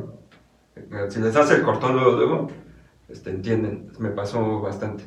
si 1.09 1.21
les 1.21 1.37
hace 1.37 1.57
el 1.57 1.63
cortón 1.63 1.97
luego, 1.97 2.13
luego 2.13 2.49
este, 3.09 3.31
entienden, 3.31 3.93
me 3.99 4.11
pasó 4.11 4.61
bastante. 4.61 5.05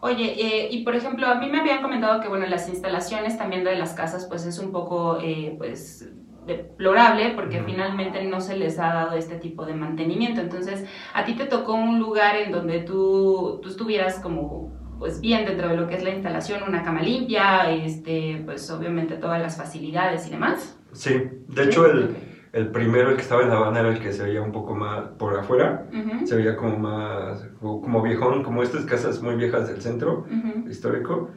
Oye, 0.00 0.34
eh, 0.38 0.68
y 0.70 0.84
por 0.84 0.94
ejemplo, 0.94 1.26
a 1.26 1.36
mí 1.36 1.48
me 1.50 1.60
habían 1.60 1.82
comentado 1.82 2.20
que, 2.20 2.28
bueno, 2.28 2.46
las 2.46 2.68
instalaciones 2.68 3.38
también 3.38 3.64
de 3.64 3.74
las 3.74 3.94
casas, 3.94 4.26
pues 4.26 4.44
es 4.44 4.58
un 4.58 4.70
poco, 4.70 5.18
eh, 5.20 5.54
pues, 5.56 6.08
deplorable 6.46 7.32
porque 7.34 7.62
finalmente 7.62 8.24
no 8.24 8.40
se 8.40 8.56
les 8.56 8.78
ha 8.78 8.94
dado 8.94 9.16
este 9.16 9.36
tipo 9.36 9.64
de 9.64 9.74
mantenimiento. 9.74 10.40
Entonces, 10.40 10.84
a 11.12 11.24
ti 11.24 11.34
te 11.34 11.46
tocó 11.46 11.74
un 11.74 11.98
lugar 11.98 12.36
en 12.36 12.52
donde 12.52 12.80
tú, 12.80 13.60
tú 13.62 13.68
estuvieras 13.68 14.18
como 14.20 14.72
pues 14.98 15.20
bien 15.20 15.44
dentro 15.44 15.68
de 15.68 15.76
lo 15.76 15.88
que 15.88 15.96
es 15.96 16.04
la 16.04 16.10
instalación, 16.10 16.62
una 16.66 16.82
cama 16.82 17.02
limpia, 17.02 17.70
este, 17.70 18.42
pues 18.44 18.70
obviamente 18.70 19.16
todas 19.16 19.40
las 19.42 19.56
facilidades 19.56 20.26
y 20.28 20.30
demás. 20.30 20.78
Sí, 20.92 21.30
de 21.48 21.64
hecho 21.64 21.86
el, 21.86 22.16
el 22.54 22.68
primero, 22.68 23.10
el 23.10 23.16
que 23.16 23.22
estaba 23.22 23.42
en 23.42 23.48
La 23.48 23.56
Habana, 23.56 23.80
era 23.80 23.88
el 23.88 23.98
que 23.98 24.12
se 24.12 24.22
veía 24.22 24.40
un 24.40 24.52
poco 24.52 24.76
más 24.76 25.08
por 25.18 25.36
afuera. 25.36 25.88
Se 26.24 26.36
veía 26.36 26.56
como 26.56 26.78
más, 26.78 27.44
como 27.60 28.00
viejón, 28.00 28.44
como 28.44 28.62
estas 28.62 28.84
casas 28.84 29.20
muy 29.20 29.34
viejas 29.34 29.66
del 29.66 29.82
centro 29.82 30.24
histórico. 30.68 31.30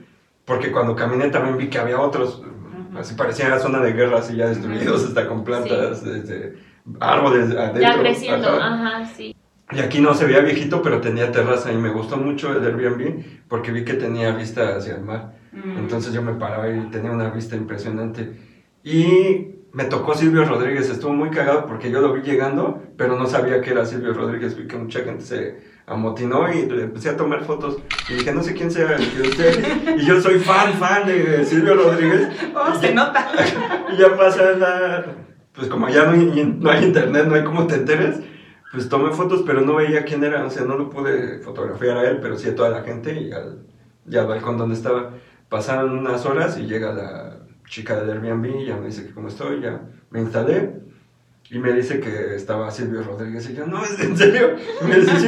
Porque 0.45 0.71
cuando 0.71 0.95
caminé 0.95 1.29
también 1.29 1.57
vi 1.57 1.69
que 1.69 1.79
había 1.79 1.99
otros, 1.99 2.43
así 2.99 3.15
parecía 3.15 3.49
la 3.49 3.59
zona 3.59 3.79
de 3.81 3.93
guerra, 3.93 4.19
así 4.19 4.35
ya 4.35 4.47
destruidos, 4.47 5.05
hasta 5.05 5.27
con 5.27 5.43
plantas, 5.43 6.03
árboles 6.99 7.51
adentro. 7.55 7.81
Ya 7.81 7.99
creciendo, 7.99 8.49
ajá. 8.49 9.05
sí. 9.05 9.35
Y 9.71 9.79
aquí 9.79 9.99
no 9.99 10.13
se 10.13 10.25
veía 10.25 10.39
viejito, 10.39 10.81
pero 10.81 11.01
tenía 11.01 11.31
terraza 11.31 11.73
y 11.73 11.77
me 11.77 11.89
gustó 11.89 12.15
mucho 12.15 12.53
el 12.53 12.63
Airbnb 12.63 13.23
porque 13.49 13.71
vi 13.71 13.83
que 13.83 13.95
tenía 13.95 14.31
vista 14.31 14.77
hacia 14.77 14.95
el 14.95 15.01
mar. 15.01 15.33
Entonces 15.51 16.13
yo 16.13 16.21
me 16.21 16.33
paraba 16.33 16.69
y 16.69 16.79
tenía 16.89 17.11
una 17.11 17.29
vista 17.29 17.55
impresionante. 17.55 18.31
Y 18.83 19.55
me 19.73 19.85
tocó 19.85 20.13
Silvio 20.13 20.45
Rodríguez, 20.45 20.89
estuvo 20.89 21.13
muy 21.13 21.29
cagado 21.29 21.65
porque 21.65 21.91
yo 21.91 21.99
lo 21.99 22.13
vi 22.13 22.21
llegando, 22.21 22.81
pero 22.95 23.17
no 23.17 23.25
sabía 23.25 23.59
que 23.59 23.71
era 23.71 23.85
Silvio 23.85 24.13
Rodríguez, 24.13 24.55
vi 24.55 24.67
que 24.67 24.77
mucha 24.77 25.01
gente 25.01 25.23
se 25.23 25.57
amotinó 25.88 26.53
y 26.53 26.60
empecé 26.60 27.10
a 27.10 27.17
tomar 27.17 27.44
fotos 27.46 27.77
y 28.10 28.13
dije, 28.13 28.34
no 28.34 28.44
sé 28.44 28.53
quién 28.53 28.70
sea 28.70 28.96
el 28.96 29.10
que 29.10 29.22
usted, 29.22 29.98
y 29.98 30.06
yo 30.06 30.22
soy 30.22 30.38
fan, 30.39 30.74
fan 30.74 31.08
de 31.08 31.44
Silvio 31.46 31.75
Rodríguez. 31.75 32.29
Oh, 32.53 32.75
se 32.79 32.94
nota. 32.94 33.32
Y 33.94 33.98
ya 33.98 34.15
pasa 34.17 34.51
la, 34.51 35.06
pues 35.53 35.70
como 35.70 35.88
ya 35.88 36.03
no 36.06 36.12
hay, 36.12 36.58
no 36.60 36.70
hay 36.70 36.84
internet, 36.84 37.25
no 37.25 37.36
hay 37.36 37.44
cómo 37.46 37.65
te 37.65 37.75
enteres, 37.75 38.20
pues 38.72 38.89
tomé 38.89 39.12
fotos, 39.12 39.44
pero 39.48 39.62
no 39.62 39.75
veía 39.75 40.03
quién 40.03 40.24
era, 40.24 40.46
o 40.46 40.50
sea, 40.50 40.65
no 40.65 40.77
lo 40.77 40.89
pude 40.89 41.39
fotografiar 41.39 41.98
a 41.98 42.10
él, 42.10 42.20
pero 42.22 42.38
sí 42.38 42.50
a 42.50 42.56
toda 42.56 42.70
la 42.70 42.84
gente 42.84 43.13
y 43.13 43.32
al, 43.32 43.65
y 44.06 44.17
al 44.17 44.27
balcón 44.27 44.58
donde 44.58 44.75
estaba. 44.75 45.13
Pasaron 45.48 45.98
unas 45.98 46.25
horas 46.25 46.58
y 46.58 46.67
llega 46.67 46.91
la, 46.94 47.48
chica 47.67 48.00
del 48.00 48.10
Airbnb, 48.10 48.65
ya 48.65 48.77
me 48.77 48.88
dice 48.88 49.06
que 49.06 49.13
cómo 49.13 49.27
estoy, 49.27 49.62
ya 49.62 49.82
me 50.10 50.22
instalé. 50.22 50.74
Y 51.49 51.59
me 51.59 51.71
dice 51.71 52.01
que 52.01 52.35
estaba 52.35 52.69
Silvio 52.71 53.03
Rodríguez 53.03 53.49
y 53.49 53.53
yo, 53.53 53.65
no, 53.65 53.81
¿es 53.83 53.97
en 54.01 54.17
serio? 54.17 54.57
Y 54.81 54.85
me 54.85 54.95
dice, 54.97 55.17
sí, 55.17 55.27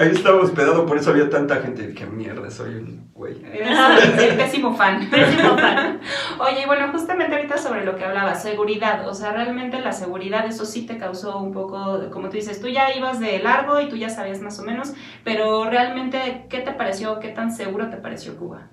ahí 0.00 0.08
estaba 0.10 0.40
hospedado, 0.40 0.86
por 0.86 0.96
eso 0.96 1.10
había 1.10 1.28
tanta 1.28 1.56
gente. 1.56 1.90
Y 1.90 1.94
qué 1.94 2.06
mierda, 2.06 2.50
soy 2.50 2.76
un 2.76 3.10
güey. 3.12 3.44
Eres 3.52 4.34
pésimo 4.34 4.74
fan. 4.74 5.06
Pésimo 5.10 5.58
fan. 5.58 6.00
Oye, 6.40 6.62
y 6.62 6.66
bueno, 6.66 6.88
justamente 6.90 7.36
ahorita 7.36 7.58
sobre 7.58 7.84
lo 7.84 7.96
que 7.96 8.04
hablaba, 8.04 8.34
seguridad. 8.34 9.06
O 9.06 9.12
sea, 9.12 9.32
realmente 9.32 9.78
la 9.80 9.92
seguridad, 9.92 10.46
eso 10.46 10.64
sí 10.64 10.86
te 10.86 10.96
causó 10.96 11.38
un 11.38 11.52
poco, 11.52 12.08
como 12.10 12.30
tú 12.30 12.36
dices, 12.36 12.58
tú 12.60 12.68
ya 12.68 12.96
ibas 12.96 13.20
de 13.20 13.38
largo 13.40 13.78
y 13.78 13.90
tú 13.90 13.96
ya 13.96 14.08
sabías 14.08 14.40
más 14.40 14.58
o 14.58 14.62
menos, 14.62 14.94
pero 15.22 15.68
realmente, 15.68 16.46
¿qué 16.48 16.60
te 16.60 16.72
pareció, 16.72 17.20
qué 17.20 17.28
tan 17.28 17.52
seguro 17.52 17.90
te 17.90 17.98
pareció 17.98 18.36
Cuba? 18.36 18.70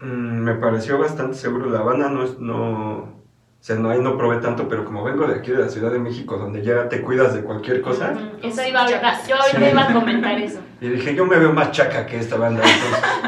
Mm, 0.00 0.40
me 0.40 0.54
pareció 0.54 0.98
bastante 0.98 1.34
seguro. 1.34 1.68
La 1.68 1.80
Habana 1.80 2.08
no 2.08 2.24
es, 2.24 2.38
no, 2.38 3.23
o 3.64 3.66
sea, 3.66 3.76
no, 3.76 3.88
ahí 3.88 3.98
no 3.98 4.18
probé 4.18 4.42
tanto, 4.42 4.68
pero 4.68 4.84
como 4.84 5.02
vengo 5.02 5.26
de 5.26 5.36
aquí 5.36 5.50
de 5.50 5.56
la 5.56 5.70
Ciudad 5.70 5.90
de 5.90 5.98
México, 5.98 6.36
donde 6.36 6.62
ya 6.62 6.86
te 6.90 7.00
cuidas 7.00 7.32
de 7.32 7.40
cualquier 7.40 7.80
cosa. 7.80 8.12
Eso 8.42 8.62
iba 8.62 8.80
a 8.80 8.84
hablar, 8.84 9.14
yo 9.26 9.36
ahorita 9.36 9.70
iba 9.70 9.88
a 9.88 9.92
comentar 9.94 10.38
eso. 10.38 10.60
Y 10.82 10.88
dije, 10.90 11.14
yo 11.14 11.24
me 11.24 11.38
veo 11.38 11.50
más 11.50 11.70
chaca 11.70 12.04
que 12.04 12.18
esta 12.18 12.36
banda, 12.36 12.62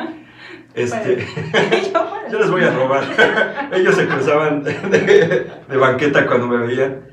este, 0.74 1.26
yo 2.30 2.38
les 2.38 2.50
voy 2.50 2.64
a 2.64 2.70
robar. 2.70 3.04
Ellos 3.72 3.94
se 3.94 4.06
cruzaban 4.06 4.62
de, 4.62 5.48
de, 5.66 5.76
banqueta 5.78 6.26
cuando 6.26 6.48
me 6.48 6.66
veían. 6.66 7.06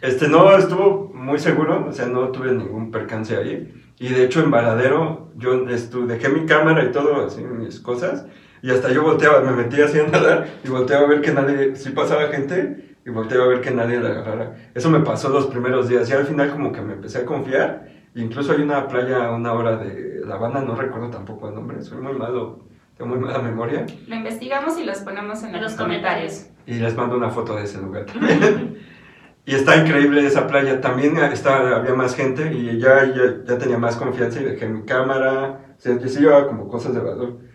Este, 0.00 0.26
no, 0.26 0.50
estuvo 0.56 1.12
muy 1.14 1.38
seguro, 1.38 1.86
o 1.88 1.92
sea, 1.92 2.06
no 2.06 2.30
tuve 2.30 2.50
ningún 2.50 2.90
percance 2.90 3.36
ahí. 3.36 3.72
Y 4.00 4.08
de 4.08 4.24
hecho 4.24 4.40
en 4.40 4.50
Varadero 4.50 5.30
yo 5.36 5.68
estuve, 5.68 6.14
dejé 6.14 6.28
mi 6.30 6.46
cámara 6.46 6.82
y 6.82 6.90
todo, 6.90 7.26
así, 7.26 7.44
mis 7.44 7.78
cosas, 7.78 8.26
y 8.62 8.70
hasta 8.70 8.90
yo 8.92 9.02
volteaba, 9.02 9.40
me 9.40 9.52
metía 9.52 9.86
así 9.86 9.98
a 9.98 10.06
nadar 10.06 10.46
y 10.62 10.68
volteaba 10.68 11.04
a 11.04 11.08
ver 11.08 11.20
que 11.20 11.32
nadie, 11.32 11.76
si 11.76 11.90
pasaba 11.90 12.28
gente, 12.28 12.90
y 13.04 13.10
volteaba 13.10 13.44
a 13.44 13.48
ver 13.48 13.60
que 13.60 13.70
nadie 13.70 13.98
la 14.00 14.10
agarrara. 14.10 14.56
Eso 14.74 14.90
me 14.90 15.00
pasó 15.00 15.30
los 15.30 15.46
primeros 15.46 15.88
días 15.88 16.08
y 16.10 16.12
al 16.12 16.26
final 16.26 16.50
como 16.50 16.72
que 16.72 16.80
me 16.80 16.94
empecé 16.94 17.18
a 17.18 17.24
confiar. 17.24 17.88
Incluso 18.14 18.52
hay 18.52 18.60
una 18.60 18.88
playa 18.88 19.26
a 19.26 19.32
una 19.32 19.52
hora 19.52 19.76
de 19.76 20.20
La 20.26 20.34
Habana, 20.34 20.60
no 20.60 20.74
recuerdo 20.74 21.10
tampoco 21.10 21.48
el 21.48 21.54
nombre, 21.54 21.82
soy 21.82 21.98
muy 21.98 22.12
malo, 22.12 22.60
tengo 22.96 23.14
muy 23.14 23.24
mala 23.24 23.38
memoria. 23.38 23.86
Lo 24.06 24.16
investigamos 24.16 24.78
y 24.78 24.84
los 24.84 24.98
ponemos 24.98 25.42
en, 25.42 25.60
los 25.60 25.74
comentarios. 25.74 26.48
Y 26.66 26.74
les 26.74 26.94
mando 26.96 27.16
una 27.16 27.30
foto 27.30 27.56
de 27.56 27.64
ese 27.64 27.78
lugar 27.78 28.04
también. 28.06 28.78
y 29.46 29.54
está 29.54 29.76
increíble 29.76 30.26
esa 30.26 30.46
playa, 30.46 30.80
también 30.80 31.16
está, 31.16 31.76
había 31.76 31.94
más 31.94 32.14
gente 32.14 32.52
y 32.52 32.78
ya, 32.78 33.06
ya, 33.06 33.44
ya 33.46 33.58
tenía 33.58 33.78
más 33.78 33.96
confianza 33.96 34.40
y 34.40 34.44
dejé 34.44 34.68
mi 34.68 34.82
cámara, 34.84 35.74
o 35.78 35.80
sea, 35.80 35.98
yo 35.98 36.08
sí 36.08 36.20
llevaba 36.20 36.48
como 36.48 36.68
cosas 36.68 36.92
de 36.94 37.00
valor. 37.00 37.49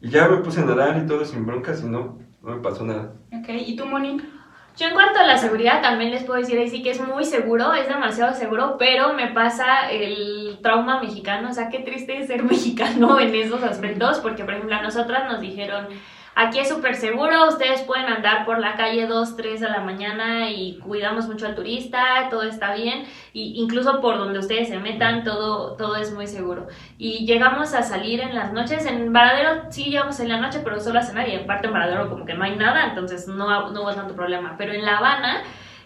Y 0.00 0.08
ya 0.08 0.28
me 0.28 0.38
puse 0.38 0.60
a 0.60 0.64
nadar 0.64 1.00
y 1.02 1.06
todo 1.06 1.24
sin 1.24 1.44
broncas 1.44 1.82
y 1.82 1.86
no, 1.86 2.18
no 2.42 2.56
me 2.56 2.62
pasó 2.62 2.84
nada. 2.84 3.12
Ok, 3.32 3.48
¿y 3.50 3.76
tú, 3.76 3.84
Moni? 3.86 4.18
Yo 4.76 4.86
en 4.86 4.94
cuanto 4.94 5.20
a 5.20 5.26
la 5.26 5.36
seguridad 5.36 5.82
también 5.82 6.10
les 6.10 6.24
puedo 6.24 6.40
decir 6.40 6.58
ahí 6.58 6.70
sí 6.70 6.82
que 6.82 6.92
es 6.92 7.06
muy 7.06 7.24
seguro, 7.24 7.74
es 7.74 7.88
demasiado 7.88 8.34
seguro, 8.34 8.76
pero 8.78 9.12
me 9.12 9.26
pasa 9.28 9.90
el 9.90 10.58
trauma 10.62 11.00
mexicano, 11.02 11.50
o 11.50 11.52
sea, 11.52 11.68
qué 11.68 11.80
triste 11.80 12.26
ser 12.26 12.42
mexicano 12.44 13.20
en 13.20 13.34
esos 13.34 13.62
aspectos, 13.62 14.20
porque 14.20 14.44
por 14.44 14.54
ejemplo 14.54 14.76
a 14.76 14.82
nosotras 14.82 15.30
nos 15.30 15.40
dijeron 15.40 15.88
Aquí 16.42 16.58
es 16.58 16.70
súper 16.70 16.94
seguro, 16.94 17.48
ustedes 17.48 17.82
pueden 17.82 18.06
andar 18.06 18.46
por 18.46 18.60
la 18.60 18.74
calle 18.74 19.06
2, 19.06 19.36
3 19.36 19.60
de 19.60 19.68
la 19.68 19.80
mañana 19.80 20.48
y 20.48 20.78
cuidamos 20.78 21.26
mucho 21.28 21.44
al 21.44 21.54
turista, 21.54 22.28
todo 22.30 22.44
está 22.44 22.72
bien, 22.74 23.04
y 23.34 23.60
incluso 23.60 24.00
por 24.00 24.16
donde 24.16 24.38
ustedes 24.38 24.68
se 24.68 24.78
metan, 24.78 25.22
todo, 25.22 25.76
todo 25.76 25.96
es 25.96 26.14
muy 26.14 26.26
seguro. 26.26 26.66
Y 26.96 27.26
llegamos 27.26 27.74
a 27.74 27.82
salir 27.82 28.20
en 28.20 28.34
las 28.34 28.54
noches, 28.54 28.86
en 28.86 29.12
Varadero 29.12 29.64
sí 29.68 29.90
llegamos 29.90 30.18
en 30.18 30.30
la 30.30 30.38
noche, 30.38 30.62
pero 30.64 30.80
solo 30.80 31.00
a 31.00 31.02
cenar, 31.02 31.28
y 31.28 31.32
en 31.32 31.44
parte 31.44 31.66
en 31.66 31.74
Varadero 31.74 32.08
como 32.08 32.24
que 32.24 32.32
no 32.32 32.44
hay 32.44 32.56
nada, 32.56 32.86
entonces 32.86 33.28
no, 33.28 33.70
no 33.72 33.82
hubo 33.82 33.92
tanto 33.92 34.14
problema, 34.14 34.54
pero 34.56 34.72
en 34.72 34.86
La 34.86 34.96
Habana... 34.96 35.42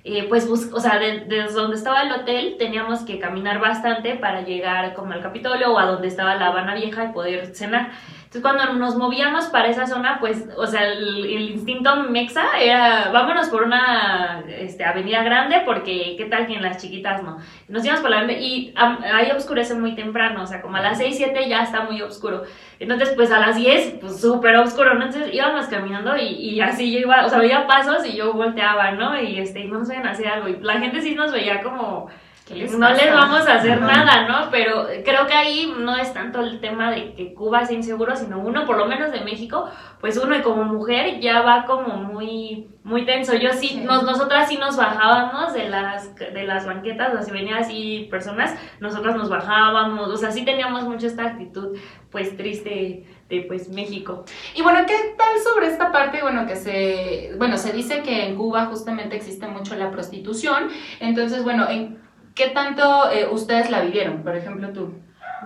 Eh, 0.06 0.26
pues, 0.28 0.46
o 0.46 0.80
sea, 0.80 0.98
desde 0.98 1.54
donde 1.54 1.78
estaba 1.78 2.02
el 2.02 2.12
hotel 2.12 2.56
teníamos 2.58 3.00
que 3.06 3.18
caminar 3.18 3.58
bastante 3.58 4.16
para 4.16 4.42
llegar 4.42 4.92
como 4.92 5.14
al 5.14 5.22
Capitolio 5.22 5.72
o 5.72 5.78
a 5.78 5.86
donde 5.86 6.08
estaba 6.08 6.34
la 6.34 6.48
Habana 6.48 6.74
Vieja 6.74 7.06
y 7.06 7.12
poder 7.14 7.54
cenar. 7.54 7.90
Entonces 8.34 8.52
cuando 8.52 8.80
nos 8.80 8.96
movíamos 8.96 9.44
para 9.46 9.68
esa 9.68 9.86
zona, 9.86 10.18
pues, 10.18 10.44
o 10.56 10.66
sea, 10.66 10.82
el, 10.88 11.50
instinto 11.52 11.94
mexa 12.10 12.58
era, 12.60 13.12
vámonos 13.12 13.48
por 13.48 13.62
una 13.62 14.42
este, 14.48 14.84
avenida 14.84 15.22
grande 15.22 15.62
porque 15.64 16.16
qué 16.18 16.24
tal 16.24 16.48
que 16.48 16.54
en 16.54 16.62
las 16.62 16.78
chiquitas 16.78 17.22
no. 17.22 17.38
Nos 17.68 17.84
íbamos 17.84 18.02
por 18.02 18.10
la 18.10 18.18
avenida 18.18 18.40
y 18.40 18.74
ahí 18.76 19.30
oscurece 19.30 19.76
muy 19.76 19.94
temprano, 19.94 20.42
o 20.42 20.46
sea, 20.48 20.62
como 20.62 20.76
a 20.76 20.80
las 20.80 20.98
6, 20.98 21.16
7 21.16 21.48
ya 21.48 21.62
está 21.62 21.82
muy 21.82 22.02
oscuro. 22.02 22.42
Entonces, 22.80 23.12
pues 23.14 23.30
a 23.30 23.38
las 23.38 23.54
10, 23.54 23.98
pues 24.00 24.20
súper 24.20 24.56
oscuro, 24.56 24.94
¿no? 24.94 25.04
Entonces 25.04 25.32
íbamos 25.32 25.66
caminando 25.66 26.16
y, 26.16 26.24
y, 26.24 26.60
así 26.60 26.90
yo 26.90 26.98
iba, 26.98 27.24
o 27.24 27.28
sea, 27.28 27.38
veía 27.38 27.68
pasos 27.68 28.04
y 28.04 28.16
yo 28.16 28.32
volteaba, 28.32 28.90
¿no? 28.90 29.16
Y 29.20 29.38
este, 29.38 29.64
no 29.66 29.78
nos 29.78 29.88
veían 29.88 30.08
hacer 30.08 30.26
algo. 30.26 30.48
Y 30.48 30.56
la 30.60 30.80
gente 30.80 31.02
sí 31.02 31.14
nos 31.14 31.30
veía 31.30 31.62
como 31.62 32.10
no 32.50 32.90
les 32.90 33.10
vamos 33.10 33.48
a 33.48 33.54
hacer 33.54 33.80
nada, 33.80 34.28
¿no? 34.28 34.50
Pero 34.50 34.86
creo 35.02 35.26
que 35.26 35.32
ahí 35.32 35.72
no 35.78 35.96
es 35.96 36.12
tanto 36.12 36.40
el 36.40 36.60
tema 36.60 36.90
de 36.90 37.14
que 37.14 37.32
Cuba 37.32 37.64
sea 37.64 37.74
inseguro, 37.74 38.14
sino 38.16 38.38
uno, 38.38 38.66
por 38.66 38.76
lo 38.76 38.86
menos 38.86 39.12
de 39.12 39.22
México, 39.22 39.70
pues 39.98 40.18
uno 40.18 40.36
y 40.36 40.42
como 40.42 40.64
mujer 40.64 41.20
ya 41.20 41.40
va 41.40 41.64
como 41.64 41.96
muy, 41.96 42.68
muy 42.82 43.06
tenso. 43.06 43.34
Yo 43.34 43.54
sí, 43.54 43.82
Nos, 43.82 44.02
nosotras 44.02 44.46
sí 44.46 44.58
nos 44.58 44.76
bajábamos 44.76 45.54
de 45.54 45.70
las, 45.70 46.14
de 46.16 46.44
las 46.44 46.66
banquetas, 46.66 47.08
o 47.08 47.12
sea, 47.12 47.22
si 47.22 47.30
venían 47.30 47.58
así 47.58 48.08
personas, 48.10 48.54
nosotras 48.78 49.16
nos 49.16 49.30
bajábamos, 49.30 50.10
o 50.10 50.16
sea, 50.18 50.30
sí 50.30 50.44
teníamos 50.44 50.84
mucho 50.84 51.06
esta 51.06 51.24
actitud, 51.24 51.78
pues 52.10 52.36
triste 52.36 53.06
de 53.30 53.40
pues 53.48 53.70
México. 53.70 54.26
Y 54.54 54.60
bueno, 54.60 54.80
¿qué 54.86 55.14
tal 55.16 55.38
sobre 55.38 55.68
esta 55.68 55.90
parte? 55.90 56.20
Bueno, 56.20 56.46
que 56.46 56.56
se, 56.56 57.32
bueno, 57.38 57.56
se 57.56 57.72
dice 57.72 58.02
que 58.02 58.26
en 58.26 58.36
Cuba 58.36 58.66
justamente 58.66 59.16
existe 59.16 59.46
mucho 59.46 59.74
la 59.76 59.90
prostitución, 59.90 60.68
entonces, 61.00 61.42
bueno, 61.42 61.66
¿en 61.70 62.04
¿Qué 62.34 62.48
tanto 62.48 63.10
eh, 63.10 63.28
ustedes 63.30 63.70
la 63.70 63.80
vivieron, 63.80 64.22
por 64.22 64.34
ejemplo 64.34 64.70
tú? 64.72 64.92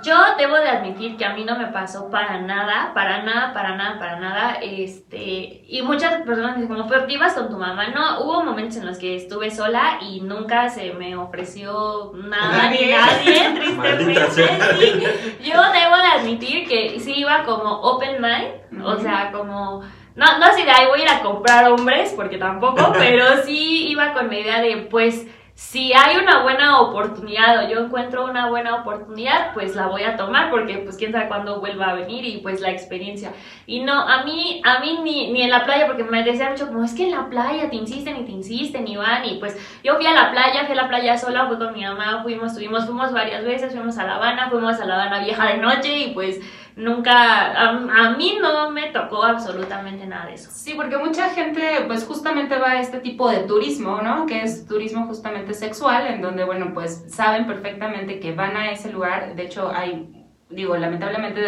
Yo 0.03 0.15
debo 0.39 0.55
de 0.57 0.69
admitir 0.69 1.17
que 1.17 1.25
a 1.25 1.35
mí 1.35 1.45
no 1.45 1.59
me 1.59 1.67
pasó 1.67 2.09
para 2.09 2.41
nada, 2.41 2.93
para 2.95 3.23
nada, 3.23 3.53
para 3.53 3.75
nada, 3.75 3.99
para 3.99 4.21
nada. 4.21 4.59
Este, 4.63 5.65
y 5.67 5.83
muchas 5.83 6.23
personas 6.23 6.57
dicen, 6.57 6.69
como, 6.69 6.89
pero 6.89 7.09
ibas 7.09 7.35
con 7.35 7.51
tu 7.51 7.59
mamá. 7.59 7.89
No, 7.89 8.21
hubo 8.21 8.45
momentos 8.45 8.77
en 8.77 8.87
los 8.87 8.99
que 8.99 9.17
estuve 9.17 9.51
sola 9.51 9.99
y 10.01 10.21
nunca 10.21 10.69
se 10.69 10.93
me 10.95 11.17
ofreció 11.17 12.13
nada 12.15 12.71
ni 12.71 12.87
nadie, 12.87 13.55
tristemente. 13.55 15.37
Yo 15.43 15.61
debo 15.73 15.97
de 15.97 16.09
admitir 16.17 16.69
que 16.69 16.99
sí 17.01 17.15
iba 17.17 17.45
como 17.45 17.81
open 17.81 18.23
mind, 18.23 18.85
o 18.85 18.99
sea, 18.99 19.33
como... 19.33 19.83
No, 20.15 20.39
no 20.39 20.47
así 20.47 20.65
de 20.65 20.71
ahí 20.71 20.87
voy 20.89 21.01
a 21.01 21.03
ir 21.05 21.09
a 21.09 21.21
comprar 21.21 21.71
hombres, 21.71 22.13
porque 22.17 22.39
tampoco, 22.39 22.93
pero 22.99 23.43
sí 23.45 23.89
iba 23.89 24.13
con 24.13 24.29
la 24.29 24.39
idea 24.39 24.61
de, 24.61 24.89
pues 24.91 25.27
si 25.59 25.93
hay 25.93 26.17
una 26.17 26.45
buena 26.45 26.81
oportunidad 26.81 27.65
o 27.65 27.69
yo 27.69 27.81
encuentro 27.81 28.25
una 28.25 28.49
buena 28.49 28.77
oportunidad, 28.77 29.53
pues 29.55 29.75
la 29.75 29.89
voy 29.89 30.05
a 30.05 30.17
tomar 30.17 30.51
porque 30.51 30.79
pues 30.79 30.97
quién 30.97 31.11
sabe 31.11 31.27
cuándo 31.27 31.59
vuelva 31.59 31.87
a 31.87 31.95
venir 31.95 32.25
y 32.25 32.39
pues 32.39 32.61
la 32.61 32.71
experiencia. 32.71 33.33
Y 33.67 33.81
no, 33.81 34.01
a 34.01 34.23
mí, 34.23 34.63
a 34.65 34.79
mí 34.79 35.01
ni, 35.03 35.33
ni 35.33 35.43
en 35.43 35.51
la 35.51 35.65
playa, 35.65 35.89
porque 35.89 36.05
me 36.05 36.23
decía 36.23 36.49
mucho 36.49 36.69
como 36.69 36.85
es 36.85 36.95
que 36.95 37.07
en 37.07 37.11
la 37.11 37.29
playa 37.29 37.69
te 37.69 37.75
insisten 37.75 38.19
y 38.19 38.25
te 38.25 38.31
insisten 38.31 38.87
y 38.87 38.97
van 38.97 39.25
y 39.25 39.41
pues 39.41 39.59
yo 39.83 39.97
fui 39.97 40.07
a 40.07 40.15
la 40.15 40.31
playa, 40.31 40.65
fui 40.65 40.79
a 40.79 40.83
la 40.83 40.89
playa 40.89 41.19
sola, 41.19 41.49
fui 41.49 41.59
con 41.59 41.75
mi 41.75 41.83
mamá, 41.83 42.23
fuimos, 42.23 42.53
estuvimos, 42.53 42.87
fuimos 42.87 43.13
varias 43.13 43.45
veces, 43.45 43.73
fuimos 43.73 43.99
a 43.99 44.07
La 44.07 44.15
Habana, 44.15 44.51
fuimos 44.51 44.81
a 44.81 44.87
La 44.87 44.95
Habana 44.95 45.25
vieja 45.25 45.45
de 45.49 45.57
noche 45.57 45.99
y 45.99 46.15
pues 46.15 46.39
nunca, 46.79 47.53
a, 47.53 48.17
mí 48.17 48.39
no 48.41 48.71
me 48.71 48.87
tocó 48.91 49.25
absolutamente 49.25 50.07
nada 50.07 50.27
de 50.27 50.35
eso. 50.35 50.51
Sí, 50.53 50.75
porque 50.75 50.97
mucha 50.97 51.29
gente 51.31 51.85
pues 51.87 52.05
justamente 52.05 52.57
va 52.57 52.71
a 52.71 52.81
este 52.81 53.01
tipo 53.01 53.29
de 53.29 53.39
turismo, 53.41 54.01
¿no? 54.01 54.27
Que 54.27 54.43
es 54.43 54.67
turismo 54.67 55.07
justamente 55.07 55.53
sexual, 55.55 56.07
en 56.07 56.23
donde, 56.23 56.45
bueno, 56.45 56.73
pues 56.73 57.05
saben 57.09 57.47
perfectamente 57.47 58.21
que 58.21 58.33
van 58.33 58.57
a 58.57 58.71
ese 58.71 58.93
lugar, 58.93 59.35
de 59.35 59.43
hecho 59.43 59.71
hay, 59.75 60.27
digo, 60.49 60.77
lamentablemente 60.77 61.43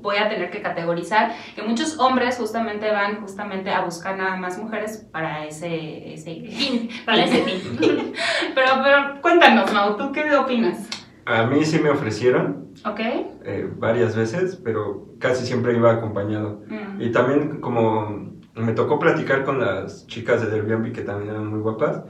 voy 0.00 0.16
a 0.16 0.28
tener 0.28 0.50
que 0.50 0.60
categorizar 0.60 1.32
que 1.54 1.62
muchos 1.62 1.98
hombres 1.98 2.36
justamente 2.36 2.90
van 2.90 3.22
justamente 3.22 3.70
a 3.70 3.80
buscar 3.80 4.18
nada 4.18 4.36
más 4.36 4.58
mujeres 4.58 5.08
para 5.10 5.46
ese, 5.46 6.12
ese 6.12 6.42
fin, 6.42 6.90
para 7.06 7.24
ese 7.24 7.42
fin. 7.42 7.78
pero, 8.54 8.82
pero 8.82 9.22
cuéntanos, 9.22 9.72
Mau, 9.72 9.96
¿tú 9.96 10.12
qué 10.12 10.34
opinas? 10.34 11.03
A 11.26 11.46
mí 11.46 11.64
sí 11.64 11.78
me 11.80 11.90
ofrecieron. 11.90 12.68
Ok. 12.84 13.00
Eh, 13.00 13.70
varias 13.78 14.16
veces, 14.16 14.56
pero 14.56 15.08
casi 15.18 15.46
siempre 15.46 15.76
iba 15.76 15.92
acompañado. 15.92 16.62
Mm. 16.68 17.00
Y 17.00 17.12
también 17.12 17.60
como 17.60 18.34
me 18.54 18.72
tocó 18.72 18.98
platicar 18.98 19.44
con 19.44 19.60
las 19.60 20.06
chicas 20.06 20.46
de 20.46 20.54
Airbnb 20.54 20.92
que 20.92 21.02
también 21.02 21.30
eran 21.30 21.46
muy 21.46 21.60
guapas 21.60 22.02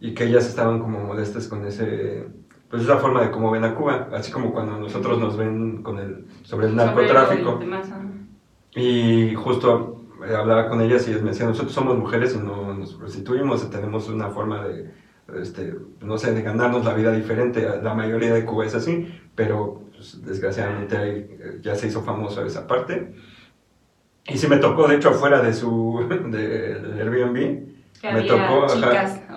y 0.00 0.14
que 0.14 0.24
ellas 0.24 0.48
estaban 0.48 0.80
como 0.80 1.00
modestas 1.00 1.48
con 1.48 1.64
ese 1.66 2.26
pues 2.68 2.82
esa 2.82 2.98
forma 2.98 3.22
de 3.22 3.30
cómo 3.30 3.52
ven 3.52 3.62
a 3.62 3.74
Cuba, 3.76 4.08
así 4.12 4.32
como 4.32 4.52
cuando 4.52 4.76
nosotros 4.78 5.20
nos 5.20 5.36
ven 5.36 5.82
con 5.82 5.98
el 5.98 6.26
sobre 6.42 6.66
el 6.66 6.74
narcotráfico. 6.74 7.60
y 8.74 9.34
justo 9.36 10.06
eh, 10.26 10.34
hablaba 10.34 10.68
con 10.68 10.80
ellas 10.80 11.06
y 11.06 11.10
ellas 11.10 11.22
me 11.22 11.30
decían, 11.30 11.50
nosotros 11.50 11.72
somos 11.72 11.96
mujeres 11.96 12.34
y 12.34 12.38
no 12.38 12.74
nos 12.74 12.94
prostituimos, 12.94 13.70
tenemos 13.70 14.08
una 14.08 14.30
forma 14.30 14.64
de 14.64 14.90
este, 15.40 15.74
no 16.00 16.18
sé, 16.18 16.32
de 16.32 16.42
ganarnos 16.42 16.84
la 16.84 16.94
vida 16.94 17.12
diferente. 17.12 17.66
La 17.82 17.94
mayoría 17.94 18.34
de 18.34 18.44
Cuba 18.44 18.66
es 18.66 18.74
así, 18.74 19.08
pero 19.34 19.82
pues, 19.92 20.24
desgraciadamente 20.24 20.96
eh, 20.96 21.58
ya 21.62 21.74
se 21.74 21.86
hizo 21.86 22.02
famoso 22.02 22.44
esa 22.44 22.66
parte. 22.66 23.14
Y 24.26 24.38
si 24.38 24.48
me 24.48 24.56
tocó, 24.56 24.88
de 24.88 24.96
hecho, 24.96 25.10
afuera 25.10 25.40
de 25.42 25.52
su 25.52 26.06
de, 26.30 27.00
Airbnb, 27.00 27.74
me 28.02 28.22
tocó, 28.22 28.66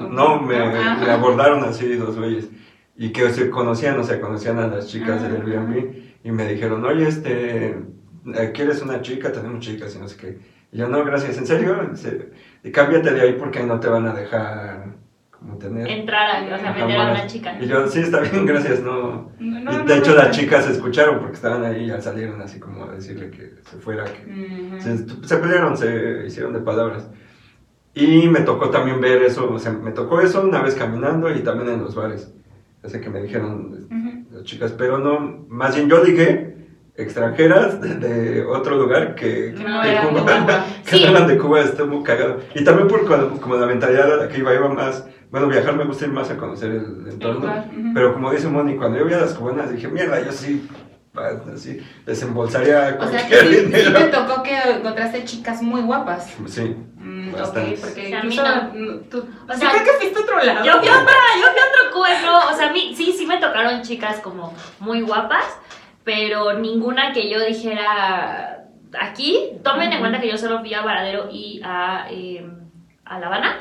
no, 0.10 0.42
me, 0.42 0.58
me, 0.58 1.10
abordaron 1.10 1.64
así 1.64 1.96
dos 1.96 2.18
güeyes 2.18 2.50
y 2.98 3.12
que 3.12 3.30
se 3.30 3.50
conocían, 3.50 3.98
o 4.00 4.04
sea, 4.04 4.20
conocían 4.20 4.60
a 4.60 4.68
las 4.68 4.88
chicas 4.88 5.22
del 5.22 5.36
Airbnb 5.36 5.94
y 6.24 6.32
me 6.32 6.48
dijeron, 6.52 6.84
oye, 6.84 7.08
este, 7.08 7.68
eh, 7.70 8.52
¿quieres 8.54 8.82
una 8.82 9.02
chica? 9.02 9.32
Tenemos 9.32 9.60
chicas 9.60 9.96
y 9.96 10.00
no 10.00 10.08
sé 10.10 10.18
qué. 10.18 10.40
Y 10.72 10.80
yo, 10.80 10.90
no, 10.90 11.06
gracias, 11.06 11.38
¿en 11.38 11.48
serio? 11.48 11.78
Y 12.64 12.72
cámbiate 12.72 13.14
de 13.14 13.22
ahí 13.22 13.34
porque 13.40 13.64
no 13.64 13.80
te 13.80 13.88
van 13.88 14.06
a 14.08 14.14
dejar 14.14 14.96
como 15.40 15.58
tener... 15.58 15.88
Entrar, 15.88 16.44
a, 16.44 16.56
o 16.56 16.60
sea, 16.60 16.74
meter 16.74 17.00
a 17.00 17.12
una 17.12 17.28
chica. 17.28 17.58
Y 17.60 17.68
yo, 17.68 17.88
sí, 17.88 18.00
está 18.00 18.22
bien, 18.22 18.46
gracias, 18.48 18.82
no... 18.82 19.32
de 19.40 19.98
hecho, 19.98 20.16
las 20.16 20.36
chicas 20.36 20.66
se 20.66 20.72
escucharon 20.74 21.20
porque 21.20 21.36
estaban 21.36 21.64
ahí 21.64 21.84
y 21.84 21.88
ya 21.88 22.02
salieron 22.02 22.42
así 22.42 22.60
como 22.60 22.86
a 22.86 22.92
decirle 22.92 23.30
que 23.30 23.56
se 23.70 23.78
fuera, 23.78 24.06
que... 24.06 24.80
se, 25.24 25.38
pelearon, 25.38 25.78
se 25.78 26.26
hicieron 26.26 26.54
de 26.54 26.60
palabras. 26.60 27.10
Y 27.94 28.28
me 28.28 28.42
tocó 28.42 28.70
también 28.70 29.02
ver 29.02 29.24
eso, 29.24 29.52
o 29.52 29.60
sea, 29.60 29.72
me 29.72 29.92
tocó 29.92 30.22
eso 30.22 30.42
una 30.42 30.62
vez 30.62 30.76
caminando 30.76 31.34
y 31.34 31.40
también 31.40 31.72
en 31.72 31.82
los 31.82 31.96
bares. 31.96 32.32
Ese 32.84 33.02
que 33.02 33.10
me 33.10 33.22
dijeron 33.22 33.88
las 34.32 34.44
chicas, 34.44 34.72
pero 34.72 35.00
no, 35.00 35.46
más 35.50 35.76
bien 35.76 35.90
yo 35.90 36.04
dije 36.04 36.57
extranjeras 36.98 37.80
de, 37.80 38.44
otro 38.46 38.78
lugar 38.78 39.16
que, 39.16 39.54
que 39.56 39.64
no 39.64 39.82
de 39.82 39.98
Cuba, 39.98 40.66
que 40.90 41.00
no 41.00 41.08
eran 41.10 41.28
de 41.28 41.38
Cuba, 41.38 41.62
estoy 41.62 41.88
muy 41.88 42.04
cagado. 42.04 42.40
Y 42.56 42.64
también 42.64 42.88
por 42.88 43.06
como 43.40 43.56
la 43.56 43.68
mentalidad 43.68 44.12
a 44.12 44.18
la 44.18 44.28
que 44.28 44.40
iba, 44.40 44.54
iba 44.54 44.68
más 44.70 45.06
bueno, 45.30 45.48
viajar 45.48 45.76
me 45.76 45.84
gusta 45.84 46.06
ir 46.06 46.12
más 46.12 46.30
a 46.30 46.38
conocer 46.38 46.72
el 46.72 47.06
entorno. 47.10 47.66
Pero 47.94 48.14
como 48.14 48.32
dice 48.32 48.48
Moni, 48.48 48.78
cuando 48.78 48.98
yo 48.98 49.06
vi 49.06 49.14
a 49.14 49.20
las 49.20 49.34
cubanas 49.34 49.72
dije, 49.72 49.88
mierda, 49.90 50.22
yo 50.22 50.32
sí, 50.32 50.68
así, 51.54 51.82
desembolsaría. 52.06 52.98
O 53.00 53.08
sea, 53.08 53.28
que 53.28 53.36
sí, 53.40 53.56
sí, 53.66 53.94
te 53.94 54.04
tocó 54.06 54.44
que 54.44 54.58
encontraste 54.58 55.26
chicas 55.26 55.62
muy 55.62 55.82
guapas. 55.82 56.34
Sí. 56.48 56.76
Mm, 56.96 57.34
ok, 57.34 57.58
porque 57.82 58.16
a 58.16 58.24
mí 58.24 58.36
no. 58.36 59.00
Tú, 59.10 59.26
o 59.48 59.54
sea, 59.54 59.72
creo 59.72 59.84
que 59.84 59.92
fuiste 60.00 60.20
otro 60.20 60.44
lado. 60.44 60.66
Yo 60.66 60.74
fui, 60.80 60.88
yo 60.88 60.94
fui 60.94 61.62
otro 61.70 61.98
cuerno. 61.98 62.40
O 62.50 62.56
sea, 62.56 62.70
a 62.70 62.72
mí 62.72 62.94
sí, 62.96 63.14
sí 63.18 63.26
me 63.26 63.38
tocaron 63.38 63.82
chicas 63.82 64.20
como 64.20 64.54
muy 64.80 65.02
guapas, 65.02 65.46
pero 66.08 66.54
ninguna 66.54 67.12
que 67.12 67.30
yo 67.30 67.44
dijera 67.44 68.64
aquí. 68.98 69.50
Tomen 69.62 69.92
en 69.92 70.00
cuenta 70.00 70.22
que 70.22 70.30
yo 70.30 70.38
solo 70.38 70.62
fui 70.62 70.74
a 70.74 70.82
Varadero 70.82 71.28
y 71.30 71.60
a, 71.62 72.08
eh, 72.10 72.50
a 73.04 73.20
La 73.20 73.28
Habana. 73.28 73.60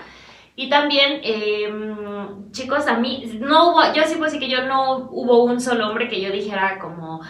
Y 0.55 0.69
también, 0.69 1.23
em, 1.25 2.53
chicos, 2.53 2.87
a 2.87 2.99
mí, 2.99 3.37
no 3.41 3.73
hubo, 3.73 3.93
yo 3.93 4.05
sí 4.05 4.15
puedo 4.15 4.27
decir 4.27 4.39
que 4.39 4.49
yo 4.49 4.63
no 4.63 5.09
hubo 5.11 5.43
un 5.43 5.61
solo 5.61 5.89
hombre 5.89 6.09
que 6.09 6.21
yo 6.21 6.31
dijera 6.31 6.79
como 6.79 7.21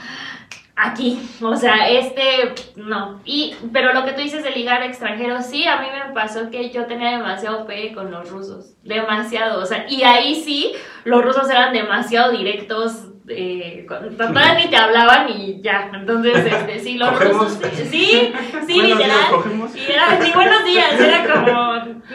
aquí, 0.76 1.18
o 1.40 1.56
sea, 1.56 1.88
este, 1.88 2.52
no. 2.76 3.22
Y, 3.24 3.54
pero 3.72 3.94
lo 3.94 4.04
que 4.04 4.12
tú 4.12 4.20
dices 4.20 4.44
de 4.44 4.50
ligar 4.50 4.82
extranjeros, 4.82 5.46
sí, 5.46 5.66
a 5.66 5.80
mí 5.80 5.86
me 5.90 6.12
pasó 6.12 6.50
que 6.50 6.68
yo 6.68 6.84
tenía 6.84 7.12
demasiado 7.12 7.66
pegue 7.66 7.94
con 7.94 8.10
los 8.10 8.28
rusos, 8.28 8.74
demasiado, 8.82 9.62
o 9.62 9.64
sea, 9.64 9.86
y 9.88 10.02
ahí 10.02 10.34
sí, 10.34 10.74
los 11.04 11.24
rusos 11.24 11.48
eran 11.48 11.72
demasiado 11.72 12.32
directos, 12.32 13.15
eh, 13.28 13.86
todavía 14.16 14.54
ni 14.54 14.68
te 14.68 14.76
hablaban 14.76 15.28
y 15.30 15.60
ya. 15.60 15.90
Entonces, 15.92 16.46
este, 16.46 16.78
sí, 16.78 16.98
los 16.98 17.18
rusos, 17.18 17.58
sí, 17.90 18.32
sí, 18.66 18.82
literal. 18.82 19.70
y 19.74 19.92
era, 19.92 20.20
sí, 20.20 20.32
buenos 20.34 20.64
días, 20.64 21.00
era 21.00 21.26
como, 21.26 21.74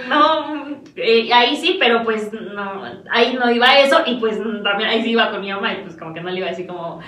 no, 0.10 0.78
eh, 0.96 1.30
ahí 1.34 1.56
sí, 1.58 1.78
pero 1.80 2.04
pues 2.04 2.32
no, 2.32 2.84
ahí 3.12 3.38
no 3.40 3.52
iba 3.52 3.80
eso 3.80 4.02
y 4.06 4.16
pues 4.16 4.38
también 4.64 4.90
ahí 4.90 5.04
sí 5.04 5.12
iba 5.12 5.32
con 5.32 5.42
mi 5.42 5.52
mamá 5.52 5.74
y 5.74 5.84
pues 5.84 5.98
como 5.98 6.14
que 6.14 6.22
no 6.22 6.30
le 6.30 6.38
iba 6.38 6.48
a 6.48 6.52
decir 6.52 6.68
como, 6.68 7.02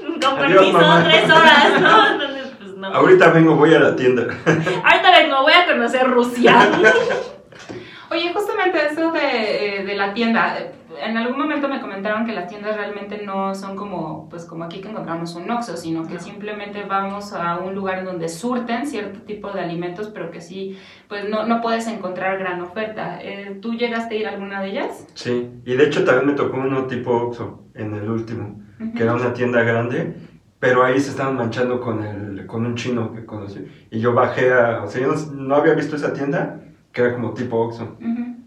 con 0.00 0.38
permiso, 0.38 0.78
tres 1.04 1.24
horas, 1.24 1.80
¿no? 1.80 2.12
Entonces, 2.12 2.52
pues 2.58 2.76
no. 2.76 2.88
Ahorita 2.88 3.30
vengo, 3.30 3.56
voy 3.56 3.74
a 3.74 3.80
la 3.80 3.96
tienda. 3.96 4.22
Ahorita 4.84 5.10
vengo, 5.18 5.42
voy 5.42 5.52
a 5.52 5.66
conocer 5.66 6.08
Rusia. 6.08 6.56
Oye, 8.10 8.30
justamente 8.34 8.78
eso 8.90 9.10
de, 9.10 9.78
eh, 9.78 9.84
de 9.84 9.94
la 9.94 10.12
tienda, 10.12 10.58
en 11.00 11.16
algún 11.16 11.38
momento 11.38 11.68
me 11.68 11.80
comentaron 11.80 12.26
que 12.26 12.32
las 12.32 12.48
tiendas 12.48 12.76
realmente 12.76 13.22
no 13.24 13.54
son 13.54 13.76
como, 13.76 14.28
pues 14.28 14.44
como 14.44 14.64
aquí 14.64 14.80
que 14.80 14.88
encontramos 14.88 15.34
un 15.34 15.50
Oxxo, 15.50 15.76
sino 15.76 16.06
que 16.06 16.18
simplemente 16.18 16.84
vamos 16.84 17.32
a 17.32 17.58
un 17.58 17.74
lugar 17.74 18.04
donde 18.04 18.28
surten 18.28 18.86
cierto 18.86 19.20
tipo 19.20 19.50
de 19.50 19.60
alimentos, 19.60 20.08
pero 20.08 20.30
que 20.30 20.40
sí, 20.40 20.78
pues 21.08 21.28
no, 21.28 21.46
no 21.46 21.60
puedes 21.60 21.86
encontrar 21.86 22.38
gran 22.38 22.60
oferta. 22.60 23.18
Eh, 23.22 23.58
¿Tú 23.60 23.74
llegaste 23.74 24.16
a 24.16 24.18
ir 24.18 24.26
a 24.26 24.30
alguna 24.30 24.60
de 24.62 24.70
ellas? 24.70 25.06
Sí, 25.14 25.50
y 25.64 25.74
de 25.74 25.84
hecho 25.84 26.04
también 26.04 26.28
me 26.28 26.32
tocó 26.34 26.58
uno 26.58 26.86
tipo 26.86 27.12
Oxxo 27.12 27.64
en 27.74 27.94
el 27.94 28.08
último, 28.08 28.60
que 28.96 29.02
era 29.02 29.14
una 29.14 29.32
tienda 29.32 29.62
grande, 29.62 30.14
pero 30.58 30.84
ahí 30.84 31.00
se 31.00 31.10
estaban 31.10 31.36
manchando 31.36 31.80
con, 31.80 32.02
el, 32.04 32.46
con 32.46 32.66
un 32.66 32.74
chino 32.74 33.12
que 33.12 33.24
conocí. 33.24 33.66
Y 33.90 34.00
yo 34.00 34.12
bajé 34.14 34.52
a, 34.52 34.82
o 34.82 34.86
sea, 34.86 35.00
yo 35.02 35.14
no, 35.32 35.56
había 35.56 35.74
visto 35.74 35.96
esa 35.96 36.12
tienda, 36.12 36.60
que 36.92 37.02
era 37.02 37.14
como 37.14 37.32
tipo 37.32 37.56
Oxxo. 37.58 37.96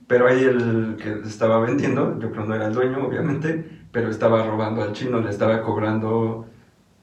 Pero 0.08 0.28
ahí 0.28 0.44
el 0.44 0.98
que 1.02 1.28
estaba 1.28 1.60
vendiendo, 1.60 2.20
yo 2.20 2.32
creo 2.32 2.46
no 2.46 2.54
era 2.56 2.68
el 2.68 2.74
dueño, 2.74 3.06
obviamente, 3.06 3.66
pero 3.92 4.10
estaba 4.10 4.46
robando 4.46 4.84
al 4.84 4.94
chino, 4.94 5.20
le 5.20 5.30
estaba 5.32 5.62
cobrando, 5.62 6.46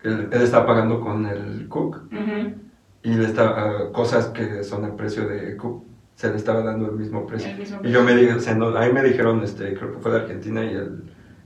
él, 0.05 0.29
él 0.31 0.43
estaba 0.43 0.67
pagando 0.67 1.01
con 1.01 1.27
el 1.27 1.67
cook 1.69 2.03
Ujú. 2.13 2.55
y 3.03 3.15
le 3.15 3.25
estaba, 3.25 3.91
cosas 3.93 4.29
que 4.29 4.63
son 4.63 4.85
el 4.85 4.93
precio 4.93 5.27
de 5.27 5.57
cook, 5.57 5.85
se 6.15 6.29
le 6.31 6.37
estaba 6.37 6.63
dando 6.63 6.87
el 6.91 6.93
mismo 6.97 7.27
precio. 7.27 7.51
El 7.51 7.59
mismo 7.59 7.81
Y 7.83 7.91
yo 7.91 8.05
me 8.05 8.15
dije, 8.15 8.35
o 8.35 8.41
sea, 8.41 8.55
no, 8.55 8.77
ahí 8.77 8.93
me 8.93 9.03
dijeron, 9.03 9.43
este, 9.43 9.75
creo 9.75 9.93
que 9.93 9.99
fue 9.99 10.13
de 10.13 10.19
Argentina 10.19 10.63
y 10.65 10.75
el, 10.75 11.03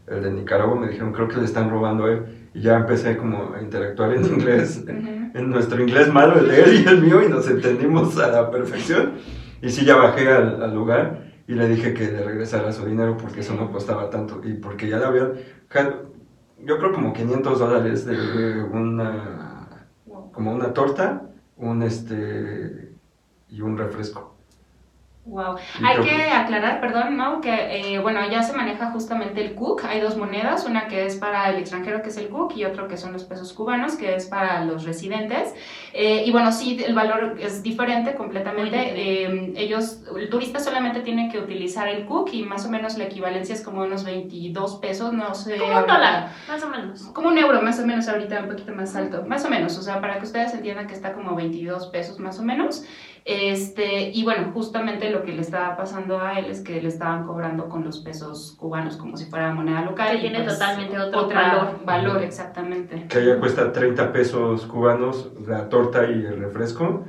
el 0.09 0.23
de 0.23 0.31
Nicaragua, 0.33 0.79
me 0.79 0.89
dijeron, 0.89 1.13
creo 1.13 1.29
que 1.29 1.39
le 1.39 1.45
están 1.47 1.71
robando 1.71 2.05
a 2.05 2.13
él. 2.13 2.23
Y 2.53 2.61
ya 2.61 2.77
empecé 2.77 3.17
como 3.17 3.55
a 3.55 3.63
interactuar 3.63 4.13
en 4.15 4.25
inglés, 4.27 4.85
en 4.87 5.51
nuestro 5.51 5.81
inglés 5.81 6.13
malo, 6.13 6.39
el 6.41 6.49
de 6.49 6.63
él 6.63 6.83
y 6.85 6.89
el 6.89 7.01
mío, 7.01 7.23
y 7.23 7.31
nos 7.31 7.49
entendimos 7.49 8.19
a 8.19 8.29
la 8.31 8.51
perfección. 8.51 9.13
Y 9.63 9.71
sí, 9.71 9.87
ya 9.87 9.97
bajé 9.97 10.29
al, 10.29 10.63
al 10.63 10.75
lugar 10.75 11.26
y 11.49 11.55
le 11.55 11.69
dije 11.69 11.95
que 11.95 12.11
le 12.11 12.25
regresara 12.25 12.73
su 12.73 12.85
dinero 12.85 13.17
porque 13.17 13.41
eso 13.41 13.55
no 13.55 13.71
costaba 13.71 14.11
tanto. 14.11 14.41
Y 14.45 14.55
porque 14.55 14.89
ya 14.89 14.99
le 14.99 15.05
habían, 15.05 15.33
yo 16.65 16.79
creo 16.79 16.93
como 16.93 17.13
500 17.13 17.59
dólares 17.59 18.05
de 18.05 18.63
una, 18.63 19.87
como 20.33 20.53
una 20.53 20.73
torta, 20.73 21.31
un 21.57 21.83
este, 21.83 22.93
y 23.49 23.61
un 23.61 23.79
refresco. 23.79 24.36
Wow. 25.27 25.57
Hay 25.83 26.01
que 26.03 26.31
aclarar, 26.31 26.81
perdón, 26.81 27.17
¿no? 27.17 27.41
Que, 27.41 27.95
eh, 27.95 27.99
bueno, 27.99 28.21
ya 28.31 28.45
se 28.45 28.53
maneja 28.53 28.93
justamente 28.93 29.45
el 29.45 29.55
CUC. 29.55 29.85
Hay 29.85 30.01
dos 30.01 30.17
monedas, 30.17 30.65
una 30.67 30.87
que 30.87 31.05
es 31.05 31.17
para 31.17 31.51
el 31.51 31.57
extranjero, 31.57 32.01
que 32.01 32.11
es 32.11 32.17
el 32.17 32.29
CUC, 32.29 32.57
y 32.57 32.65
otro 32.65 32.87
que 32.87 32.97
son 32.97 33.13
los 33.13 33.25
pesos 33.25 33.53
cubanos, 33.53 33.97
que 33.97 34.15
es 34.15 34.27
para 34.27 34.65
los 34.65 34.85
residentes. 34.85 35.53
Eh, 35.93 36.23
y 36.25 36.31
bueno, 36.31 36.53
sí, 36.53 36.81
el 36.87 36.95
valor 36.95 37.37
es 37.41 37.65
diferente 37.65 38.15
completamente. 38.15 38.77
Eh, 38.95 39.53
ellos, 39.57 40.03
el 40.17 40.31
turista 40.31 40.61
solamente 40.61 41.01
tiene 41.01 41.29
que 41.29 41.41
utilizar 41.41 41.89
el 41.89 42.07
CUC 42.07 42.33
y 42.35 42.43
más 42.45 42.65
o 42.65 42.71
menos 42.71 42.97
la 42.97 43.05
equivalencia 43.05 43.57
es 43.57 43.63
como 43.63 43.83
unos 43.83 44.05
22 44.05 44.77
pesos, 44.77 45.13
no 45.13 45.35
sé. 45.35 45.57
Como 45.57 45.77
un 45.77 45.87
dólar, 45.89 46.31
más 46.47 46.63
o 46.63 46.69
menos. 46.69 47.03
Como 47.13 47.29
un 47.29 47.39
euro 47.39 47.61
más 47.63 47.81
o 47.81 47.87
menos 47.87 48.07
ahorita, 48.07 48.43
un 48.43 48.49
poquito 48.49 48.73
más 48.73 48.95
alto, 48.95 49.25
más 49.27 49.45
o 49.45 49.51
menos, 49.51 49.77
o 49.77 49.83
sea, 49.83 50.01
para 50.01 50.19
que 50.19 50.25
ustedes 50.25 50.55
entiendan 50.55 50.87
que 50.87 50.95
está 50.95 51.13
como 51.15 51.35
22 51.35 51.89
pesos 51.89 52.21
más 52.21 52.39
o 52.39 52.45
menos. 52.45 52.85
Este, 53.29 54.11
y 54.11 54.23
bueno, 54.23 54.53
justamente 54.55 55.11
lo 55.11 55.25
que 55.25 55.33
le 55.33 55.41
estaba 55.41 55.77
pasando 55.77 56.21
a 56.21 56.39
él 56.39 56.45
es 56.45 56.61
que 56.61 56.81
le 56.81 56.87
estaban 56.87 57.27
cobrando 57.27 57.69
con 57.69 57.83
los 57.83 57.99
pesos 57.99 58.55
cubanos 58.57 58.97
como 58.97 59.17
si 59.17 59.25
fuera 59.25 59.53
moneda 59.53 59.83
local. 59.83 60.13
Que 60.13 60.19
y 60.19 60.21
tiene 60.21 60.45
pues, 60.45 60.57
totalmente 60.57 60.97
otro 60.97 61.23
otra 61.23 61.41
valor. 61.41 61.85
valor, 61.85 62.23
exactamente. 62.23 63.09
Que 63.09 63.19
allá 63.19 63.41
cuesta 63.41 63.73
30 63.73 64.13
pesos 64.13 64.65
cubanos 64.67 65.33
la 65.45 65.69
torta 65.69 66.09
y 66.09 66.25
el 66.25 66.39
refresco. 66.39 67.05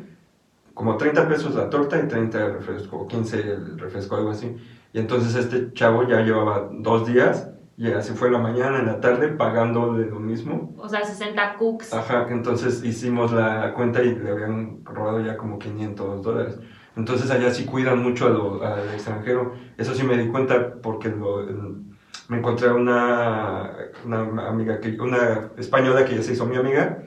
Como 0.74 0.98
30 0.98 1.28
pesos 1.28 1.54
la 1.54 1.70
torta 1.70 2.00
y 2.00 2.08
30 2.08 2.46
el 2.46 2.54
refresco, 2.54 2.98
o 2.98 3.08
15 3.08 3.40
el 3.40 3.78
refresco, 3.78 4.16
algo 4.16 4.32
así. 4.32 4.58
Y 4.94 4.98
entonces 4.98 5.36
este 5.36 5.72
chavo 5.74 6.08
ya 6.08 6.22
llevaba 6.22 6.68
dos 6.72 7.06
días 7.06 7.52
y 7.78 7.92
así 7.92 8.14
fue 8.14 8.32
la 8.32 8.40
mañana, 8.40 8.80
en 8.80 8.88
la 8.88 9.00
tarde, 9.00 9.28
pagando 9.28 9.94
de 9.94 10.08
lo 10.08 10.20
mismo. 10.20 10.74
O 10.78 10.90
sea, 10.90 11.06
60 11.06 11.56
cooks. 11.58 11.94
Ajá, 11.94 12.26
entonces 12.32 12.84
hicimos 12.84 13.32
la 13.32 13.72
cuenta 13.76 14.02
y 14.02 14.16
le 14.16 14.32
habían 14.32 14.84
robado 14.84 15.22
ya 15.22 15.38
como 15.38 15.60
500 15.60 16.24
dólares. 16.24 16.60
Entonces 16.96 17.30
allá 17.30 17.52
sí 17.54 17.66
cuidan 17.66 18.02
mucho 18.02 18.26
a 18.26 18.30
lo- 18.30 18.64
al 18.66 18.90
extranjero. 18.96 19.54
Eso 19.78 19.94
sí 19.94 20.04
me 20.04 20.18
di 20.18 20.28
cuenta 20.30 20.74
porque 20.82 21.10
lo- 21.10 21.42
el- 21.48 21.84
me 22.30 22.40
encontré 22.40 22.72
una, 22.72 23.72
una 24.04 24.48
amiga, 24.48 24.80
que, 24.82 25.00
una 25.00 25.52
española 25.58 26.04
que 26.04 26.16
ya 26.16 26.24
se 26.24 26.34
hizo 26.34 26.48
mi 26.48 26.56
amiga 26.58 27.04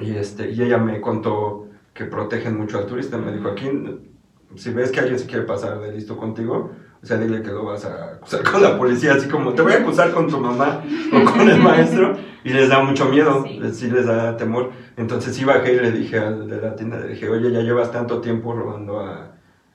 y, 0.00 0.12
este, 0.12 0.50
y 0.50 0.62
ella 0.62 0.78
me 0.78 1.00
contó 1.02 1.68
que 1.92 2.06
protegen 2.06 2.56
mucho 2.56 2.78
al 2.78 2.86
turista. 2.86 3.18
Me 3.18 3.32
dijo, 3.32 3.48
aquí, 3.50 3.68
si 4.56 4.72
ves 4.72 4.90
que 4.90 5.00
alguien 5.00 5.18
se 5.18 5.26
quiere 5.26 5.44
pasar 5.44 5.78
de 5.80 5.92
listo 5.92 6.16
contigo, 6.16 6.70
sea, 7.06 7.16
dile 7.16 7.42
que 7.42 7.50
lo 7.50 7.64
vas 7.64 7.84
a 7.84 8.12
acusar 8.14 8.42
con 8.42 8.62
la 8.62 8.76
policía, 8.76 9.14
así 9.14 9.28
como 9.28 9.52
te 9.54 9.62
voy 9.62 9.72
a 9.72 9.76
acusar 9.78 10.10
con 10.12 10.28
tu 10.28 10.38
mamá 10.38 10.82
o 11.12 11.24
con 11.30 11.48
el 11.48 11.58
maestro, 11.60 12.16
y 12.44 12.50
les 12.52 12.68
da 12.68 12.82
mucho 12.82 13.06
miedo, 13.06 13.44
Sí. 13.46 13.58
les- 13.58 13.76
sí 13.78 13.90
les 13.90 14.06
da 14.06 14.36
temor. 14.36 14.70
Entonces 14.96 15.34
sí 15.34 15.44
bajé 15.44 15.74
y 15.74 15.80
le 15.80 15.92
dije 15.92 16.18
al 16.18 16.48
de 16.48 16.60
la 16.60 16.76
tienda, 16.76 16.98
le 16.98 17.08
dije, 17.08 17.28
oye, 17.28 17.50
ya 17.52 17.60
llevas 17.60 17.90
tanto 17.90 18.20
tiempo 18.20 18.52
robando 18.54 19.00
a, 19.00 19.32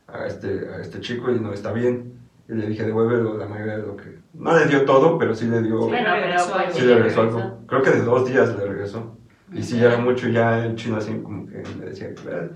a 0.08 0.28
este, 0.28 0.68
a 0.76 0.82
este 0.82 1.00
chico 1.02 1.32
y 1.32 1.40
no 1.40 1.52
está 1.54 1.72
bien. 1.74 2.14
Y 2.48 2.54
le 2.54 2.68
dije, 2.68 2.84
devuélvelo 2.84 3.38
la 3.38 3.48
mayoría 3.48 3.78
de 3.78 3.88
lo 3.88 3.98
que... 3.98 4.20
No 4.36 4.56
le 4.56 4.66
dio 4.68 4.84
todo, 4.86 5.18
pero 5.18 5.34
sí 5.34 5.48
le 5.48 5.64
dio... 5.64 5.82
Sí, 5.82 5.88
Bueno, 5.90 6.10
pero 6.22 6.36
pues. 6.54 6.74
Sí 6.76 6.82
sí 6.82 6.86
le 6.86 6.96
regresó 6.96 7.22
algo. 7.22 7.60
Creo 7.66 7.82
que 7.82 7.90
de 7.90 8.02
dos 8.04 8.28
días 8.28 8.56
le 8.56 8.66
regresó. 8.68 9.18
Y 9.52 9.64
sí, 9.64 9.80
ya 9.80 9.88
era 9.88 9.98
mucho, 9.98 10.28
ya 10.28 10.64
el 10.64 10.76
chino 10.76 10.98
así 10.98 11.12
como 11.24 11.48
que 11.48 11.64
me 11.80 11.86
decía, 11.86 12.10
"Ah". 12.30 12.50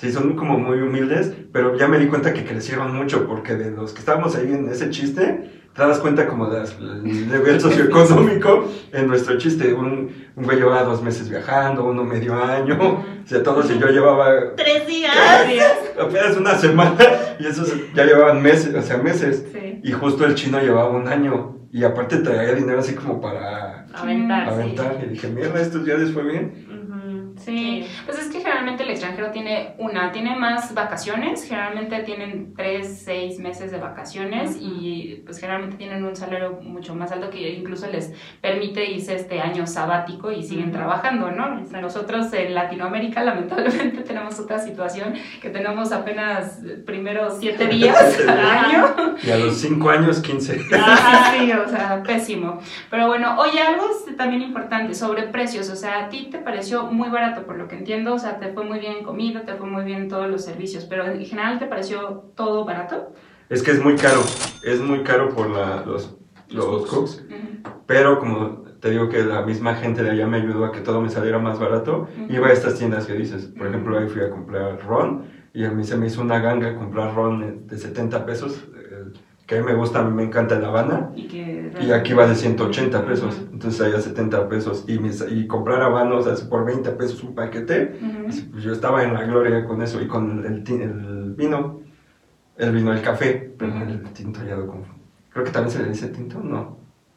Sí, 0.00 0.12
son 0.12 0.36
como 0.36 0.58
muy 0.58 0.80
humildes, 0.80 1.32
pero 1.52 1.76
ya 1.76 1.88
me 1.88 1.98
di 1.98 2.06
cuenta 2.06 2.32
que 2.32 2.44
crecieron 2.44 2.94
mucho, 2.94 3.26
porque 3.26 3.54
de 3.54 3.70
los 3.70 3.92
que 3.92 4.00
estábamos 4.00 4.36
ahí 4.36 4.52
en 4.52 4.68
ese 4.68 4.90
chiste, 4.90 5.50
te 5.74 5.82
das 5.82 5.98
cuenta 5.98 6.26
como 6.26 6.50
del 6.50 6.66
nivel 7.04 7.60
socioeconómico 7.98 8.68
en 8.92 9.06
nuestro 9.06 9.38
chiste. 9.38 9.72
Un, 9.74 10.10
un 10.34 10.44
güey 10.44 10.58
llevaba 10.58 10.82
dos 10.82 11.02
meses 11.02 11.28
viajando, 11.30 11.84
uno 11.84 12.04
medio 12.04 12.34
año, 12.34 12.76
o 12.80 13.26
sea, 13.26 13.42
todos, 13.42 13.70
y 13.70 13.78
yo 13.78 13.86
llevaba 13.88 14.54
Tres 14.56 14.86
días. 14.86 15.14
apenas 16.00 16.36
una 16.36 16.54
semana, 16.56 16.96
y 17.38 17.46
esos 17.46 17.72
ya 17.94 18.04
llevaban 18.04 18.42
meses, 18.42 18.74
o 18.74 18.82
sea, 18.82 18.98
meses. 18.98 19.44
Sí. 19.52 19.80
Y 19.84 19.92
justo 19.92 20.24
el 20.26 20.34
chino 20.34 20.60
llevaba 20.60 20.90
un 20.90 21.06
año, 21.06 21.56
y 21.70 21.84
aparte 21.84 22.18
traía 22.18 22.54
dinero 22.54 22.80
así 22.80 22.94
como 22.94 23.20
para 23.20 23.86
Aventar, 23.94 24.48
sí. 24.48 24.54
aventar. 24.54 24.98
Y 25.04 25.10
dije, 25.10 25.28
mierda, 25.28 25.60
estos 25.60 25.84
ya 25.84 25.94
les 25.96 26.10
fue 26.12 26.22
bien. 26.24 26.66
Sí, 27.38 27.86
pues 28.04 28.18
es 28.18 28.28
que 28.28 28.38
generalmente 28.40 28.82
el 28.82 28.90
extranjero 28.90 29.30
tiene 29.30 29.74
una, 29.78 30.12
tiene 30.12 30.36
más 30.36 30.74
vacaciones, 30.74 31.44
generalmente 31.44 32.00
tienen 32.00 32.54
tres, 32.54 33.02
seis 33.04 33.38
meses 33.38 33.70
de 33.70 33.78
vacaciones 33.78 34.56
y 34.60 35.22
pues 35.24 35.38
generalmente 35.38 35.76
tienen 35.76 36.04
un 36.04 36.16
salario 36.16 36.58
mucho 36.62 36.94
más 36.94 37.12
alto 37.12 37.30
que 37.30 37.50
incluso 37.50 37.86
les 37.86 38.12
permite 38.40 38.90
irse 38.90 39.14
este 39.14 39.40
año 39.40 39.66
sabático 39.66 40.32
y 40.32 40.42
siguen 40.42 40.72
trabajando, 40.72 41.30
¿no? 41.30 41.60
Nosotros 41.80 42.32
en 42.32 42.54
Latinoamérica 42.54 43.22
lamentablemente 43.22 44.02
tenemos 44.06 44.38
otra 44.38 44.58
situación 44.58 45.14
que 45.40 45.50
tenemos 45.50 45.92
apenas 45.92 46.60
primero 46.86 47.30
siete 47.38 47.66
días 47.66 48.18
al 48.26 48.38
año. 48.38 49.16
Y 49.22 49.30
a 49.30 49.36
los 49.36 49.56
5 49.58 49.90
años, 49.90 50.20
15. 50.20 50.66
Ah, 50.80 51.34
sí, 51.36 51.50
o 51.52 51.68
sea, 51.68 52.02
pésimo. 52.02 52.60
Pero 52.90 53.08
bueno, 53.08 53.36
oye, 53.38 53.60
algo 53.60 53.84
es 53.90 54.16
también 54.16 54.42
importante 54.42 54.94
sobre 54.94 55.24
precios. 55.24 55.68
O 55.70 55.76
sea, 55.76 56.04
a 56.04 56.08
ti 56.08 56.28
te 56.30 56.38
pareció 56.38 56.84
muy 56.84 57.08
barato, 57.08 57.27
por 57.34 57.56
lo 57.56 57.68
que 57.68 57.76
entiendo. 57.76 58.14
O 58.14 58.18
sea, 58.18 58.38
te 58.38 58.52
fue 58.52 58.64
muy 58.64 58.78
bien 58.78 58.98
en 58.98 59.04
comida, 59.04 59.44
te 59.44 59.54
fue 59.54 59.66
muy 59.66 59.84
bien 59.84 60.02
en 60.02 60.08
todos 60.08 60.28
los 60.28 60.44
servicios. 60.44 60.84
Pero 60.84 61.06
en 61.06 61.24
general, 61.24 61.58
¿te 61.58 61.66
pareció 61.66 62.32
todo 62.34 62.64
barato? 62.64 63.12
Es 63.48 63.62
que 63.62 63.70
es 63.70 63.82
muy 63.82 63.96
caro. 63.96 64.20
Es 64.64 64.80
muy 64.80 65.02
caro 65.02 65.30
por 65.30 65.48
la, 65.50 65.84
los, 65.86 66.16
los 66.48 66.86
cooks. 66.86 67.24
Ujú. 67.26 67.70
Pero 67.86 68.18
como 68.18 68.62
te 68.80 68.90
digo 68.90 69.08
que 69.08 69.24
la 69.24 69.42
misma 69.42 69.74
gente 69.74 70.02
de 70.02 70.10
allá 70.10 70.26
me 70.26 70.36
ayudó 70.36 70.64
a 70.66 70.72
que 70.72 70.80
todo 70.80 71.00
me 71.00 71.08
saliera 71.08 71.38
más 71.38 71.58
barato, 71.58 72.08
Ujú. 72.22 72.32
iba 72.32 72.48
a 72.48 72.52
estas 72.52 72.76
tiendas 72.78 73.06
que 73.06 73.14
dices. 73.14 73.46
Por 73.56 73.66
ejemplo, 73.66 73.98
ahí 73.98 74.08
fui 74.08 74.22
a 74.22 74.30
comprar 74.30 74.80
ron 74.86 75.24
y 75.54 75.64
a 75.64 75.70
mí 75.70 75.82
se 75.84 75.96
me 75.96 76.06
hizo 76.06 76.20
una 76.20 76.38
ganga 76.40 76.76
comprar 76.76 77.14
ron 77.14 77.66
de 77.66 77.78
70 77.78 78.26
pesos. 78.26 78.68
Que 79.48 79.56
a 79.56 79.60
mí 79.60 79.66
me 79.66 79.74
gusta, 79.74 80.00
a 80.00 80.04
mí 80.04 80.14
me 80.14 80.24
encanta 80.24 80.58
la 80.60 80.68
Habana. 80.68 81.10
Y, 81.16 81.26
que 81.26 81.72
Y 81.80 81.90
aquí 81.90 82.12
va 82.12 82.26
de 82.28 82.34
180 82.34 83.06
pesos, 83.06 83.34
Ujú. 83.38 83.48
entonces 83.54 83.80
allá 83.80 83.98
70 84.00 84.46
pesos. 84.46 84.84
Y, 84.86 84.98
mis- 84.98 85.24
y 85.30 85.46
comprar 85.46 85.80
habanos 85.80 86.26
así 86.26 86.44
por 86.44 86.66
20 86.66 86.90
pesos 86.90 87.24
un 87.24 87.34
paquete, 87.34 87.98
pues 88.26 88.62
yo 88.62 88.72
estaba 88.72 89.02
en 89.04 89.14
la 89.14 89.24
gloria 89.24 89.64
con 89.64 89.80
eso. 89.80 90.02
Y 90.02 90.06
con 90.06 90.44
el, 90.44 90.62
ti- 90.64 90.74
el 90.74 91.32
vino, 91.34 91.80
el 92.58 92.72
vino, 92.72 92.92
el 92.92 93.00
café, 93.00 93.54
pero 93.58 93.72
el 93.82 94.02
tinto 94.12 94.40
ya 94.46 94.54
lo 94.54 94.66
confundo. 94.66 95.02
Creo 95.30 95.44
que 95.46 95.50
también 95.50 95.74
se 95.74 95.82
le 95.82 95.88
dice 95.88 96.08
tinto, 96.08 96.40
no. 96.40 96.76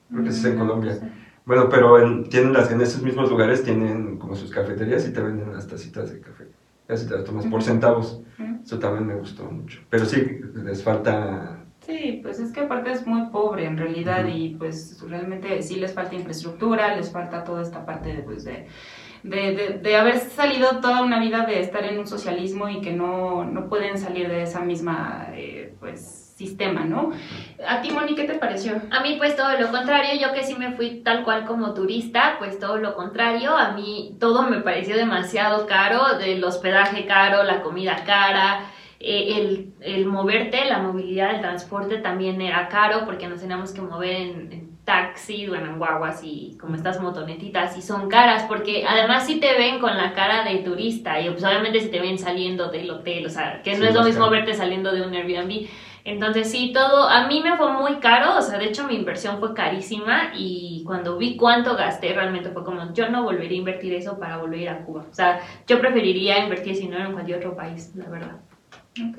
Creo 0.09 0.23
que 0.23 0.29
eso 0.29 0.39
es 0.39 0.45
en 0.53 0.57
No, 0.59 0.67
Colombia. 0.67 0.93
no 0.93 0.99
sé. 0.99 1.11
Bueno, 1.43 1.67
pero 1.69 1.99
en, 1.99 2.29
tienen 2.29 2.53
las, 2.53 2.71
en 2.71 2.79
esos 2.79 3.01
mismos 3.03 3.29
lugares 3.29 3.61
tienen 3.63 4.17
como 4.19 4.35
sus 4.35 4.51
cafeterías 4.51 5.05
y 5.05 5.11
te 5.11 5.21
venden 5.21 5.51
las 5.51 5.67
tacitas 5.67 6.13
de 6.13 6.21
café. 6.21 6.47
Y 6.87 6.93
así 6.93 7.07
te 7.07 7.15
las 7.15 7.25
tomas 7.25 7.45
por 7.47 7.61
centavos. 7.61 8.21
Eso 8.63 8.79
también 8.79 9.05
me 9.07 9.15
gustó 9.15 9.43
mucho. 9.51 9.81
Pero 9.89 10.05
sí, 10.05 10.39
les 10.63 10.83
falta 10.83 11.60
Sí, 11.85 12.19
pues 12.21 12.39
es 12.39 12.51
que 12.53 12.59
aparte 12.61 12.91
es 12.91 13.07
muy 13.07 13.29
pobre 13.31 13.65
en 13.65 13.75
realidad 13.75 14.25
y 14.27 14.49
pues 14.49 15.01
realmente 15.07 15.63
sí 15.63 15.77
les 15.77 15.93
falta 15.95 16.13
infraestructura, 16.13 16.95
les 16.95 17.11
falta 17.11 17.43
toda 17.43 17.63
esta 17.63 17.83
parte 17.85 18.13
de, 18.15 18.21
pues, 18.21 18.43
de, 18.43 18.67
de, 19.23 19.55
de- 19.55 19.79
de 19.79 19.95
haber 19.97 20.19
salido 20.19 20.79
toda 20.79 21.01
una 21.01 21.19
vida 21.19 21.45
de 21.45 21.59
estar 21.59 21.83
en 21.83 21.97
un 21.97 22.05
socialismo 22.07 22.69
y 22.69 22.81
que 22.81 22.91
no, 22.93 23.45
no 23.45 23.67
pueden 23.67 23.97
salir 23.97 24.29
de 24.29 24.43
esa 24.43 24.59
misma 24.61 25.29
eh, 25.33 25.73
pues 25.79 26.27
sistema, 26.37 26.85
¿no? 26.85 27.11
A 27.67 27.81
ti, 27.81 27.91
Moni, 27.91 28.15
¿qué 28.15 28.23
te 28.25 28.35
pareció? 28.35 28.73
A 28.91 29.01
mí 29.01 29.15
pues 29.17 29.35
todo 29.35 29.57
lo 29.59 29.69
contrario, 29.71 30.19
yo 30.19 30.33
que 30.33 30.43
sí 30.43 30.55
me 30.55 30.73
fui 30.73 31.01
tal 31.03 31.23
cual 31.23 31.45
como 31.45 31.73
turista, 31.73 32.35
pues 32.39 32.59
todo 32.59 32.77
lo 32.77 32.95
contrario, 32.95 33.55
a 33.57 33.71
mí 33.71 34.17
todo 34.19 34.43
me 34.43 34.59
pareció 34.61 34.95
demasiado 34.97 35.65
caro, 35.67 36.17
del 36.19 36.43
hospedaje 36.43 37.05
caro, 37.05 37.43
la 37.43 37.61
comida 37.61 38.03
cara, 38.05 38.65
el, 39.03 39.73
el, 39.81 40.05
moverte, 40.05 40.65
la 40.65 40.79
movilidad, 40.79 41.35
el 41.35 41.41
transporte 41.41 41.97
también 41.97 42.41
era 42.41 42.67
caro 42.69 43.05
porque 43.05 43.27
nos 43.27 43.41
teníamos 43.41 43.71
que 43.71 43.81
mover 43.81 44.11
en, 44.11 44.51
en 44.51 44.71
taxis, 44.83 45.47
bueno, 45.47 45.67
en 45.67 45.77
guaguas 45.77 46.21
y 46.23 46.57
como 46.59 46.75
estas 46.75 46.99
motonetitas 46.99 47.77
y 47.77 47.81
son 47.81 48.09
caras 48.09 48.45
porque 48.47 48.83
además 48.87 49.25
si 49.25 49.39
te 49.39 49.53
ven 49.53 49.79
con 49.79 49.95
la 49.95 50.13
cara 50.13 50.43
de 50.43 50.57
turista 50.59 51.19
y 51.19 51.29
pues 51.29 51.43
obviamente 51.43 51.79
si 51.79 51.89
te 51.89 51.99
ven 51.99 52.17
saliendo 52.17 52.71
del 52.71 52.89
hotel, 52.89 53.25
o 53.25 53.29
sea, 53.29 53.61
que 53.63 53.77
no 53.77 53.85
es 53.85 53.93
lo 53.93 54.03
mismo 54.03 54.29
verte 54.29 54.53
saliendo 54.53 54.91
de 54.91 55.03
un 55.03 55.13
Airbnb. 55.13 55.67
Entonces 56.03 56.49
sí, 56.49 56.71
todo, 56.73 57.07
a 57.07 57.27
mí 57.27 57.41
me 57.43 57.55
fue 57.57 57.71
muy 57.73 57.97
caro, 57.97 58.35
o 58.35 58.41
sea, 58.41 58.57
de 58.57 58.65
hecho 58.65 58.87
mi 58.87 58.95
inversión 58.95 59.39
fue 59.39 59.53
carísima 59.53 60.31
y 60.35 60.83
cuando 60.83 61.17
vi 61.17 61.37
cuánto 61.37 61.75
gasté 61.75 62.11
realmente 62.13 62.49
fue 62.49 62.63
como, 62.63 62.91
yo 62.93 63.07
no 63.09 63.21
volvería 63.21 63.57
a 63.57 63.59
invertir 63.59 63.93
eso 63.93 64.17
para 64.17 64.37
volver 64.37 64.67
a 64.69 64.83
Cuba. 64.83 65.05
O 65.09 65.13
sea, 65.13 65.39
yo 65.67 65.79
preferiría 65.79 66.39
invertir 66.39 66.75
si 66.75 66.87
no 66.87 66.97
en 66.97 67.13
cualquier 67.13 67.37
otro 67.37 67.55
país, 67.55 67.91
la 67.95 68.09
verdad. 68.09 68.50
Ok, 68.99 69.17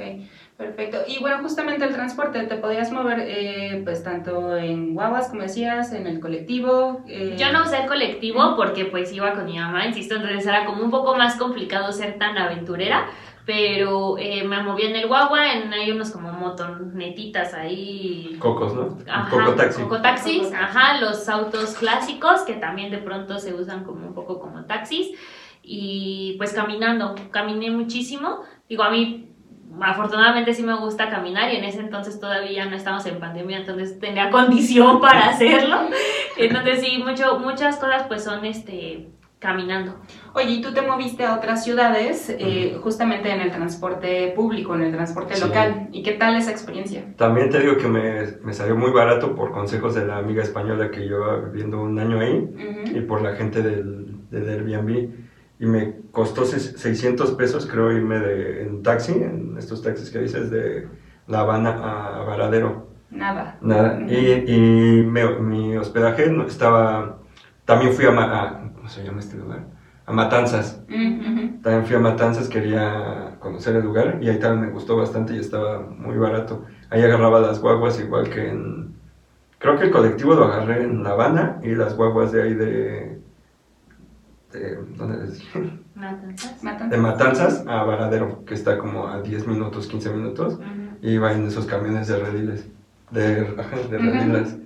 perfecto. 0.59 0.99
Y 1.09 1.19
bueno, 1.21 1.39
justamente 1.39 1.87
el 1.87 1.95
transporte, 1.95 2.43
¿te 2.43 2.57
podías 2.57 2.93
mover 2.93 3.21
eh, 3.21 3.81
pues 3.85 4.05
tanto 4.05 4.55
en 4.55 4.93
guaguas, 4.93 5.29
como 5.29 5.43
decías, 5.43 5.95
en 5.95 6.07
el 6.07 6.21
colectivo? 6.21 7.03
Eh... 7.09 7.37
Yo 7.39 7.51
no 7.53 7.63
usé 7.63 7.79
el 7.83 7.87
colectivo 7.87 8.55
porque 8.55 8.85
pues 8.85 9.11
iba 9.15 9.33
con 9.33 9.47
mi 9.47 9.59
mamá, 9.59 9.87
insisto, 9.87 10.17
entonces 10.17 10.47
era 10.47 10.67
como 10.67 10.85
un 10.85 10.91
poco 10.91 11.17
más 11.17 11.37
complicado 11.37 11.91
ser 11.91 12.19
tan 12.19 12.37
aventurera, 12.37 13.07
pero 13.47 14.19
eh, 14.19 14.45
me 14.45 14.63
moví 14.63 14.83
en 14.83 14.95
el 14.95 15.09
guagua, 15.09 15.55
en, 15.55 15.73
hay 15.73 15.91
unos 15.91 16.11
como 16.11 16.31
motonetitas 16.33 17.55
ahí. 17.55 18.37
Cocos, 18.39 18.75
¿no? 18.75 18.99
Ajá, 19.11 19.31
coco 19.31 19.55
taxi. 19.55 19.83
Coco 19.83 20.03
taxis, 20.03 20.53
ajá, 20.53 21.01
los 21.01 21.27
autos 21.31 21.77
clásicos 21.77 22.43
que 22.43 22.55
también 22.55 22.91
de 22.91 22.99
pronto 22.99 23.39
se 23.39 23.55
usan 23.55 23.85
como 23.85 24.07
un 24.07 24.13
poco 24.13 24.39
como 24.39 24.67
taxis. 24.67 25.17
Y 25.65 26.35
pues 26.39 26.53
caminando, 26.53 27.15
caminé 27.31 27.71
muchísimo. 27.71 28.41
Digo, 28.69 28.83
a 28.83 28.91
mí 28.91 29.32
afortunadamente 29.81 30.55
sí 30.55 30.63
me 30.63 30.77
gusta 30.77 31.09
caminar 31.09 31.53
y 31.53 31.57
en 31.57 31.65
ese 31.65 31.81
entonces 31.81 32.21
todavía 32.21 32.67
no 32.67 32.77
estamos 32.77 33.07
en 33.07 33.19
pandemia, 33.19 33.59
entonces 33.59 33.99
tenía 33.99 34.31
condición 34.31 35.01
para 35.01 35.29
hacerlo. 35.31 35.77
Entonces 36.37 36.81
sí, 36.81 37.03
mucho, 37.05 37.39
muchas 37.39 37.77
cosas 37.77 38.05
pues 38.09 38.25
son 38.25 38.45
este 38.45 39.09
caminando. 39.39 39.97
Oye, 40.35 40.53
y 40.53 40.63
tú 40.63 40.73
te 40.73 40.83
moviste 40.83 41.25
a 41.25 41.37
otras 41.37 41.65
ciudades 41.65 42.35
eh, 42.39 42.79
justamente 42.81 43.29
en 43.29 43.41
el 43.41 43.51
transporte 43.51 44.33
público, 44.37 44.77
en 44.77 44.83
el 44.83 44.93
transporte 44.93 45.39
local. 45.41 45.89
¿Y 45.91 46.05
qué 46.05 46.13
tal 46.13 46.37
esa 46.37 46.53
experiencia? 46.53 47.05
También 47.17 47.51
te 47.51 47.59
digo 47.59 47.77
que 47.77 47.89
me, 47.89 48.29
me, 48.45 48.53
salió 48.53 48.77
muy 48.77 48.93
barato 48.93 49.35
por 49.35 49.51
consejos 49.51 49.97
de 49.97 50.07
la 50.07 50.19
amiga 50.19 50.45
española 50.45 50.93
que 50.93 51.01
lleva 51.01 51.41
viviendo 51.41 51.83
un 51.83 51.99
año 51.99 52.21
ahí 52.21 52.85
y 52.95 53.01
por 53.01 53.21
la 53.21 53.35
gente 53.35 53.63
del, 53.63 54.31
del 54.31 54.49
Airbnb 54.49 55.11
y 55.63 55.67
me 55.67 55.95
costó 56.11 56.45
600 56.45 57.31
pesos, 57.35 57.69
creo, 57.71 57.93
irme 57.93 58.19
de, 58.19 58.63
en 58.65 58.83
taxi, 58.83 59.13
en 59.13 59.55
estos 59.57 59.81
taxis 59.81 60.11
que 60.11 60.19
dices, 60.19 60.51
de 60.51 60.89
La 61.29 61.43
Habana 61.43 61.71
a 61.71 62.25
Varadero. 62.25 62.89
Nada. 63.11 63.59
Nada. 63.61 64.01
Y, 64.09 64.53
y 64.53 65.05
mi 65.05 65.77
hospedaje 65.77 66.35
estaba. 66.49 67.19
También 67.65 67.93
fui 67.93 68.07
a, 68.07 68.11
a, 68.11 68.73
¿Cómo 68.75 68.89
se 68.89 69.05
llama 69.05 69.21
este 69.21 69.37
lugar? 69.37 69.67
A 70.05 70.13
Matanzas. 70.13 70.83
También 70.89 71.87
fui 71.87 71.95
a 71.95 72.01
Matanzas, 72.01 72.49
quería 72.49 73.37
conocer 73.39 73.77
el 73.77 73.85
lugar 73.85 74.19
y 74.21 74.31
ahí 74.31 74.41
también 74.41 74.67
me 74.67 74.73
gustó 74.73 74.97
bastante 74.97 75.37
y 75.37 75.39
estaba 75.39 75.79
muy 75.79 76.17
barato. 76.19 76.65
Ahí 76.91 77.05
agarraba 77.05 77.39
las 77.39 77.61
guaguas 77.61 78.01
igual 78.01 78.29
que 78.31 78.49
en. 78.49 78.97
Creo 79.59 79.79
que 79.79 79.85
el 79.85 79.91
colectivo 79.93 80.35
lo 80.35 80.47
agarré 80.47 80.83
en 80.83 81.05
La 81.05 81.11
Habana 81.11 81.61
y 81.63 81.77
las 81.77 81.97
guaguas 81.97 82.33
de 82.33 82.43
ahí 82.43 82.55
de 82.55 83.22
de, 84.53 84.79
¿dónde 84.97 85.27
les 85.27 85.43
Matanzas. 85.95 86.91
De 86.91 86.97
Matanzas 86.97 87.65
a 87.67 87.85
Varadero, 87.85 88.45
que 88.45 88.55
está 88.55 88.79
como 88.79 89.09
a 89.09 89.21
10 89.21 89.47
minutos, 89.47 89.87
15 89.87 90.11
minutos, 90.11 90.59
y 91.01 91.19
va 91.19 91.33
en 91.33 91.47
esos 91.47 91.67
camiones 91.67 92.09
de 92.09 92.19
rediles, 92.19 92.69
de, 93.11 93.45
de 93.91 93.99
rediles. 93.99 94.57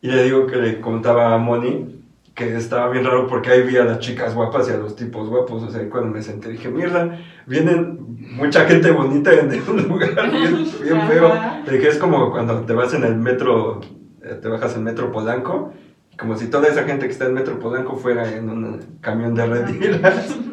Y 0.00 0.08
le 0.08 0.24
digo 0.24 0.46
que 0.46 0.56
le 0.56 0.80
contaba 0.80 1.34
a 1.34 1.38
Moni 1.38 1.98
que 2.38 2.56
estaba 2.56 2.88
bien 2.88 3.04
raro 3.04 3.26
porque 3.26 3.50
ahí 3.50 3.62
vi 3.62 3.76
a 3.78 3.84
las 3.84 3.98
chicas 3.98 4.32
guapas 4.32 4.68
y 4.68 4.72
a 4.72 4.76
los 4.76 4.94
tipos 4.94 5.28
guapos, 5.28 5.60
o 5.64 5.70
sea, 5.70 5.90
cuando 5.90 6.10
me 6.10 6.22
senté 6.22 6.50
dije, 6.50 6.68
mierda, 6.68 7.18
vienen 7.46 8.16
mucha 8.36 8.64
gente 8.64 8.92
bonita 8.92 9.32
en 9.32 9.50
un 9.68 9.82
lugar 9.88 10.30
bien, 10.30 10.64
bien 10.80 11.08
feo, 11.08 11.32
de 11.66 11.78
que 11.80 11.88
es 11.88 11.98
como 11.98 12.30
cuando 12.30 12.60
te 12.60 12.74
vas 12.74 12.94
en 12.94 13.02
el 13.02 13.16
metro, 13.16 13.80
eh, 14.22 14.38
te 14.40 14.46
bajas 14.46 14.76
en 14.76 14.84
metro 14.84 15.10
Polanco, 15.10 15.72
como 16.18 16.36
si 16.36 16.48
toda 16.48 16.68
esa 16.68 16.84
gente 16.84 17.06
que 17.06 17.12
está 17.12 17.26
en 17.26 17.34
Metro 17.34 17.58
Polanco 17.58 17.96
fuera 17.96 18.30
en 18.30 18.50
un 18.50 18.98
camión 19.00 19.34
de 19.34 19.46
redilas. 19.46 20.36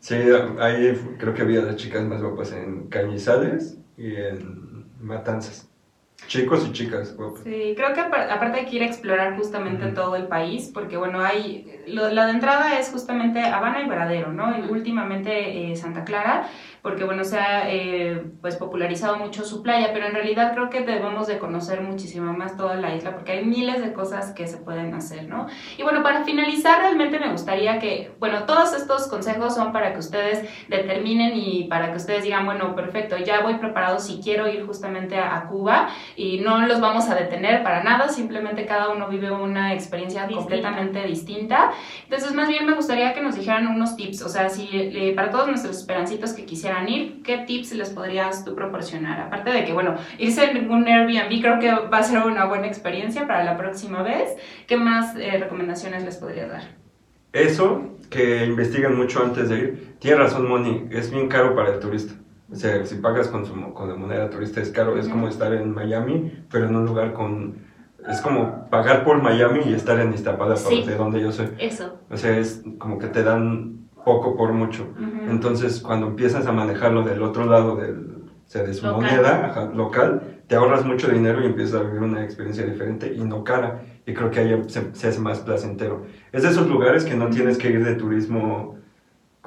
Sí, 0.00 0.14
ahí 0.60 0.98
creo 1.18 1.34
que 1.34 1.42
había 1.42 1.60
las 1.60 1.76
chicas 1.76 2.02
más 2.06 2.22
guapas 2.22 2.52
en 2.52 2.86
Cañizales 2.86 3.78
y 3.96 4.14
en 4.14 4.86
Matanzas. 5.00 5.67
Chicos 6.26 6.66
y 6.66 6.72
chicas. 6.72 7.16
Sí, 7.42 7.74
creo 7.74 7.94
que 7.94 8.00
aparte 8.00 8.60
hay 8.60 8.66
que 8.66 8.76
ir 8.76 8.82
a 8.82 8.86
explorar 8.86 9.36
justamente 9.36 9.86
todo 9.92 10.14
el 10.16 10.26
país, 10.26 10.70
porque 10.74 10.98
bueno, 10.98 11.20
hay, 11.22 11.82
lo, 11.86 12.10
la 12.10 12.26
de 12.26 12.32
entrada 12.32 12.78
es 12.78 12.90
justamente 12.90 13.40
Habana 13.40 13.80
y 13.82 13.88
Varadero, 13.88 14.30
¿no? 14.32 14.58
Y 14.58 14.70
últimamente 14.70 15.70
eh, 15.70 15.76
Santa 15.76 16.04
Clara, 16.04 16.48
porque 16.82 17.04
bueno, 17.04 17.24
se 17.24 17.38
ha 17.38 17.70
eh, 17.72 18.22
pues 18.40 18.56
popularizado 18.56 19.16
mucho 19.16 19.44
su 19.44 19.62
playa, 19.62 19.90
pero 19.92 20.06
en 20.06 20.12
realidad 20.12 20.52
creo 20.52 20.70
que 20.70 20.80
debemos 20.80 21.26
de 21.26 21.38
conocer 21.38 21.80
muchísimo 21.80 22.32
más 22.32 22.56
toda 22.56 22.76
la 22.76 22.94
isla 22.94 23.14
porque 23.14 23.32
hay 23.32 23.44
miles 23.44 23.82
de 23.82 23.92
cosas 23.92 24.32
que 24.32 24.46
se 24.46 24.58
pueden 24.58 24.94
hacer, 24.94 25.28
¿no? 25.28 25.46
Y 25.76 25.82
bueno, 25.82 26.02
para 26.02 26.24
finalizar 26.24 26.80
realmente 26.80 27.18
me 27.18 27.30
gustaría 27.30 27.78
que, 27.78 28.12
bueno, 28.18 28.44
todos 28.44 28.74
estos 28.74 29.06
consejos 29.08 29.54
son 29.54 29.72
para 29.72 29.92
que 29.92 29.98
ustedes 29.98 30.48
determinen 30.68 31.32
y 31.34 31.64
para 31.64 31.90
que 31.90 31.96
ustedes 31.96 32.24
digan, 32.24 32.46
bueno, 32.46 32.74
perfecto, 32.74 33.16
ya 33.18 33.40
voy 33.40 33.54
preparado 33.54 33.98
si 33.98 34.20
quiero 34.22 34.48
ir 34.48 34.66
justamente 34.66 35.18
a, 35.18 35.38
Cuba 35.48 35.88
y 36.16 36.38
no 36.40 36.66
los 36.66 36.80
vamos 36.80 37.08
a 37.08 37.14
detener 37.14 37.62
para 37.62 37.82
nada, 37.82 38.08
simplemente 38.08 38.66
cada 38.66 38.90
uno 38.90 39.08
vive 39.08 39.30
una 39.30 39.74
experiencia 39.74 40.26
completamente 40.26 41.02
distinta. 41.04 41.72
Entonces, 42.04 42.34
más 42.34 42.48
bien 42.48 42.66
me 42.66 42.74
gustaría 42.74 43.14
que 43.14 43.20
nos 43.20 43.36
dijeran 43.36 43.66
unos 43.66 43.96
tips, 43.96 44.22
o 44.22 44.28
sea, 44.28 44.48
si 44.48 44.68
eh, 44.72 45.12
para 45.14 45.30
todos 45.30 45.48
nuestros 45.48 45.76
esperancitos 45.76 46.32
que 46.32 46.44
quisieran 46.44 46.88
ir, 46.88 47.22
¿qué 47.22 47.38
tips 47.38 47.72
les 47.72 47.90
podrías 47.90 48.44
tú 48.44 48.54
proporcionar? 48.54 49.20
Aparte 49.20 49.50
de 49.50 49.64
que, 49.64 49.72
bueno, 49.72 49.94
irse 50.18 50.50
en 50.50 50.70
un 50.70 50.86
Airbnb 50.86 51.40
creo 51.40 51.58
que 51.58 51.70
va 51.88 51.98
a 51.98 52.02
ser 52.02 52.18
una 52.18 52.46
buena 52.46 52.66
experiencia 52.66 53.26
para 53.26 53.44
la 53.44 53.56
próxima 53.56 54.02
vez. 54.02 54.36
¿Qué 54.66 54.76
más 54.76 55.16
eh, 55.16 55.38
recomendaciones 55.38 56.04
les 56.04 56.16
podrías 56.16 56.50
dar? 56.50 56.62
Eso, 57.32 57.96
que 58.10 58.46
investiguen 58.46 58.96
mucho 58.96 59.22
antes 59.22 59.48
de 59.48 59.58
ir. 59.58 59.96
Tiene 59.98 60.16
razón, 60.16 60.48
Moni, 60.48 60.88
es 60.90 61.10
bien 61.10 61.28
caro 61.28 61.54
para 61.54 61.74
el 61.74 61.80
turista. 61.80 62.14
O 62.50 62.56
sea, 62.56 62.84
si 62.86 62.96
pagas 62.96 63.28
con, 63.28 63.44
su, 63.44 63.52
con 63.74 63.88
la 63.88 63.94
moneda 63.94 64.30
turista 64.30 64.60
es 64.60 64.70
caro. 64.70 64.98
Es 64.98 65.08
como 65.08 65.28
estar 65.28 65.52
en 65.52 65.74
Miami, 65.74 66.44
pero 66.50 66.66
en 66.66 66.76
un 66.76 66.86
lugar 66.86 67.12
con... 67.12 67.66
Es 68.08 68.20
como 68.20 68.68
pagar 68.70 69.04
por 69.04 69.20
Miami 69.22 69.60
y 69.66 69.74
estar 69.74 70.00
en 70.00 70.14
Iztapalapa, 70.14 70.68
de 70.70 70.94
donde 70.96 71.20
yo 71.20 71.30
soy. 71.30 71.50
Eso. 71.58 71.98
O 72.08 72.16
sea, 72.16 72.38
es 72.38 72.62
como 72.78 72.98
que 72.98 73.08
te 73.08 73.22
dan 73.22 73.88
poco 74.04 74.36
por 74.36 74.52
mucho. 74.52 74.86
Entonces, 75.28 75.80
cuando 75.80 76.06
empiezas 76.06 76.46
a 76.46 76.52
manejarlo 76.52 77.02
del 77.02 77.22
otro 77.22 77.44
lado 77.44 77.76
del, 77.76 78.18
de 78.52 78.72
su 78.72 78.86
moneda 78.86 79.70
local, 79.74 80.40
te 80.46 80.56
ahorras 80.56 80.86
mucho 80.86 81.08
dinero 81.08 81.42
y 81.42 81.46
empiezas 81.46 81.80
a 81.80 81.84
vivir 81.84 82.00
una 82.00 82.24
experiencia 82.24 82.64
diferente 82.64 83.12
y 83.14 83.22
no 83.22 83.44
cara. 83.44 83.82
Y 84.06 84.14
creo 84.14 84.30
que 84.30 84.40
ahí 84.40 84.64
se, 84.68 85.08
hace 85.08 85.20
más 85.20 85.40
placentero. 85.40 86.06
Es 86.32 86.44
de 86.44 86.48
esos 86.48 86.66
lugares 86.66 87.04
que 87.04 87.14
no 87.14 87.28
tienes 87.28 87.58
que 87.58 87.68
ir 87.68 87.84
de 87.84 87.94
turismo 87.96 88.77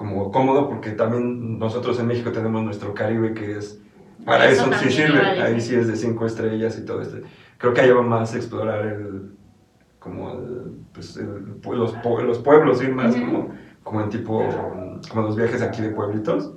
como 0.01 0.31
cómodo, 0.31 0.67
porque 0.67 0.91
también 0.91 1.59
nosotros 1.59 1.99
en 1.99 2.07
México 2.07 2.31
tenemos 2.31 2.63
nuestro 2.63 2.93
Caribe 2.93 3.33
que 3.33 3.57
es... 3.57 3.79
Para 4.25 4.49
eso, 4.49 4.69
sí 4.79 4.91
sirve, 4.91 5.19
ahí 5.19 5.59
sí 5.61 5.75
es 5.75 5.87
de 5.87 5.95
cinco 5.95 6.25
estrellas 6.25 6.77
y 6.77 6.85
todo 6.85 7.01
esto. 7.01 7.17
Creo 7.57 7.73
que 7.73 7.81
ahí 7.81 7.89
va 7.91 8.03
más 8.03 8.35
explorar 8.35 8.85
el, 8.85 9.31
como 9.97 10.39
pues 10.93 11.17
los, 11.17 11.93
los 12.23 12.37
pueblos, 12.39 12.83
ir 12.83 12.93
más 12.93 13.15
como 13.15 13.49
como 13.83 14.01
en 14.01 14.09
tipo, 14.09 14.43
como 15.09 15.21
los 15.23 15.35
viajes 15.35 15.61
aquí 15.61 15.81
de 15.81 15.89
pueblitos, 15.89 16.53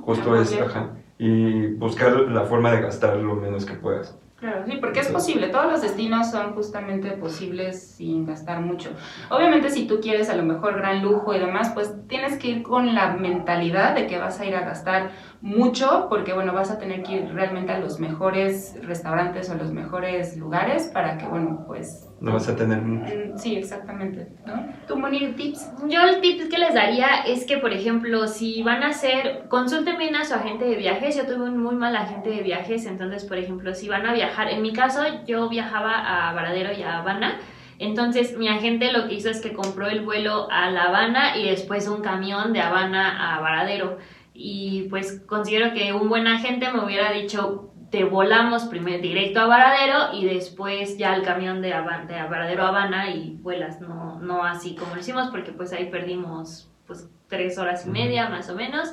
justo 0.00 0.34
ah, 0.34 0.40
es, 0.40 0.58
ajá, 0.60 0.90
y 1.18 1.74
buscar 1.74 2.12
la 2.12 2.44
forma 2.44 2.70
de 2.70 2.80
gastar 2.80 3.16
lo 3.16 3.34
menos 3.34 3.64
que 3.64 3.74
puedas. 3.74 4.16
Claro, 4.38 4.64
sí, 4.66 4.76
porque 4.80 5.00
es 5.00 5.08
posible, 5.08 5.48
todos 5.48 5.66
los 5.66 5.82
destinos 5.82 6.30
son 6.30 6.52
justamente 6.54 7.10
posibles 7.10 7.90
sin 7.96 8.24
gastar 8.24 8.60
mucho. 8.60 8.90
Obviamente 9.30 9.68
si 9.68 9.88
tú 9.88 9.98
quieres 10.00 10.30
a 10.30 10.36
lo 10.36 10.44
mejor 10.44 10.76
gran 10.76 11.02
lujo 11.02 11.34
y 11.34 11.40
demás, 11.40 11.72
pues 11.74 11.92
tienes 12.06 12.38
que 12.38 12.46
ir 12.46 12.62
con 12.62 12.94
la 12.94 13.14
mentalidad 13.14 13.96
de 13.96 14.06
que 14.06 14.16
vas 14.16 14.38
a 14.38 14.44
ir 14.46 14.54
a 14.54 14.60
gastar 14.60 15.10
mucho, 15.40 16.06
porque 16.08 16.32
bueno, 16.32 16.52
vas 16.52 16.70
a 16.70 16.78
tener 16.78 17.02
que 17.04 17.12
ir 17.12 17.32
realmente 17.32 17.72
a 17.72 17.78
los 17.78 18.00
mejores 18.00 18.76
restaurantes 18.82 19.48
o 19.48 19.52
a 19.52 19.56
los 19.56 19.72
mejores 19.72 20.36
lugares 20.36 20.90
para 20.92 21.16
que, 21.16 21.26
bueno, 21.26 21.64
pues 21.66 22.08
no 22.20 22.32
vas 22.32 22.48
a 22.48 22.56
tener 22.56 22.80
mm, 22.82 23.38
Sí, 23.38 23.56
exactamente. 23.56 24.28
¿no? 24.44 24.66
¿Tú, 24.88 24.96
Moni, 24.96 25.32
tips? 25.34 25.70
Yo 25.88 26.02
el 26.02 26.20
tip 26.20 26.50
que 26.50 26.58
les 26.58 26.74
daría 26.74 27.22
es 27.26 27.44
que, 27.44 27.58
por 27.58 27.72
ejemplo, 27.72 28.26
si 28.26 28.62
van 28.64 28.82
a 28.82 28.88
hacer, 28.88 29.44
consulten 29.48 29.96
bien 29.96 30.16
a 30.16 30.24
su 30.24 30.34
agente 30.34 30.64
de 30.64 30.74
viajes. 30.74 31.16
Yo 31.16 31.24
tuve 31.24 31.44
un 31.44 31.62
muy 31.62 31.76
mal 31.76 31.94
agente 31.94 32.30
de 32.30 32.42
viajes, 32.42 32.86
entonces, 32.86 33.24
por 33.24 33.38
ejemplo, 33.38 33.74
si 33.74 33.88
van 33.88 34.06
a 34.06 34.12
viajar, 34.12 34.50
en 34.50 34.62
mi 34.62 34.72
caso, 34.72 35.02
yo 35.26 35.48
viajaba 35.48 36.28
a 36.28 36.32
Varadero 36.32 36.72
y 36.72 36.82
a 36.82 36.98
Habana. 36.98 37.38
Entonces 37.78 38.36
mi 38.36 38.48
agente 38.48 38.92
lo 38.92 39.06
que 39.06 39.14
hizo 39.14 39.30
es 39.30 39.40
que 39.40 39.52
compró 39.52 39.86
el 39.86 40.04
vuelo 40.04 40.48
a 40.50 40.68
La 40.70 40.84
Habana 40.84 41.36
y 41.36 41.48
después 41.48 41.86
un 41.86 42.02
camión 42.02 42.52
de 42.52 42.60
Habana 42.60 43.36
a 43.36 43.40
Varadero 43.40 43.98
y 44.40 44.86
pues 44.88 45.20
considero 45.26 45.74
que 45.74 45.92
un 45.92 46.08
buen 46.08 46.28
agente 46.28 46.70
me 46.70 46.84
hubiera 46.84 47.10
dicho 47.10 47.72
te 47.90 48.04
volamos 48.04 48.66
primero 48.66 49.02
directo 49.02 49.40
a 49.40 49.46
Varadero 49.46 50.12
y 50.12 50.26
después 50.26 50.96
ya 50.96 51.12
al 51.12 51.22
camión 51.22 51.60
de, 51.60 51.70
de 51.70 51.74
Varadero 51.74 52.62
a 52.62 52.68
Habana 52.68 53.10
y 53.10 53.36
vuelas, 53.40 53.80
no, 53.80 54.20
no 54.20 54.44
así 54.44 54.76
como 54.76 54.94
lo 54.94 55.00
hicimos 55.00 55.28
porque 55.30 55.50
pues 55.50 55.72
ahí 55.72 55.86
perdimos 55.86 56.70
pues 56.86 57.10
tres 57.26 57.58
horas 57.58 57.84
y 57.84 57.90
media 57.90 58.28
más 58.28 58.48
o 58.48 58.54
menos. 58.54 58.92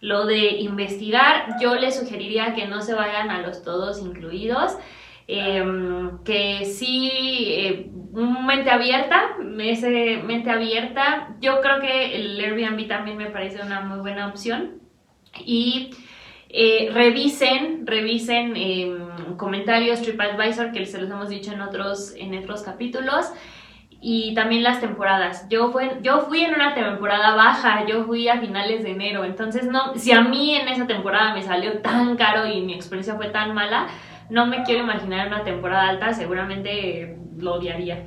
Lo 0.00 0.24
de 0.24 0.60
investigar, 0.60 1.56
yo 1.60 1.74
les 1.74 1.98
sugeriría 1.98 2.54
que 2.54 2.66
no 2.66 2.80
se 2.80 2.94
vayan 2.94 3.30
a 3.30 3.42
los 3.42 3.62
todos 3.62 4.00
incluidos. 4.00 4.78
Em, 5.28 6.22
que 6.22 6.64
sí, 6.64 7.10
eh, 7.50 7.90
mente 8.12 8.70
abierta, 8.70 9.36
ese 9.58 10.22
mente 10.24 10.50
abierta, 10.50 11.36
yo 11.40 11.60
creo 11.60 11.80
que 11.80 12.14
el 12.14 12.38
Airbnb 12.38 12.86
también 12.86 13.16
me 13.16 13.30
parece 13.30 13.60
una 13.60 13.80
muy 13.80 13.98
buena 13.98 14.28
opción 14.28 14.85
y 15.44 15.90
eh, 16.48 16.90
revisen, 16.92 17.86
revisen 17.86 18.56
em, 18.56 19.36
comentarios 19.36 20.02
TripAdvisor 20.02 20.72
que 20.72 20.86
se 20.86 21.00
los 21.00 21.10
hemos 21.10 21.28
dicho 21.28 21.52
en 21.52 21.60
otros, 21.60 22.14
en 22.16 22.36
otros 22.38 22.62
capítulos 22.62 23.32
y 24.00 24.34
también 24.34 24.62
las 24.62 24.80
temporadas. 24.80 25.48
Yo, 25.48 25.72
fue, 25.72 25.98
yo 26.02 26.20
fui 26.22 26.44
en 26.44 26.54
una 26.54 26.74
temporada 26.74 27.34
baja, 27.34 27.86
yo 27.86 28.04
fui 28.04 28.28
a 28.28 28.38
finales 28.38 28.84
de 28.84 28.92
enero, 28.92 29.24
entonces 29.24 29.64
no, 29.64 29.94
si 29.96 30.12
a 30.12 30.20
mí 30.20 30.54
en 30.54 30.68
esa 30.68 30.86
temporada 30.86 31.34
me 31.34 31.42
salió 31.42 31.78
tan 31.80 32.16
caro 32.16 32.46
y 32.46 32.60
mi 32.60 32.74
experiencia 32.74 33.16
fue 33.16 33.28
tan 33.28 33.54
mala, 33.54 33.88
no 34.30 34.46
me 34.46 34.62
quiero 34.62 34.84
imaginar 34.84 35.28
una 35.28 35.44
temporada 35.44 35.88
alta, 35.88 36.12
seguramente 36.12 37.18
lo 37.38 37.54
odiaría. 37.54 38.06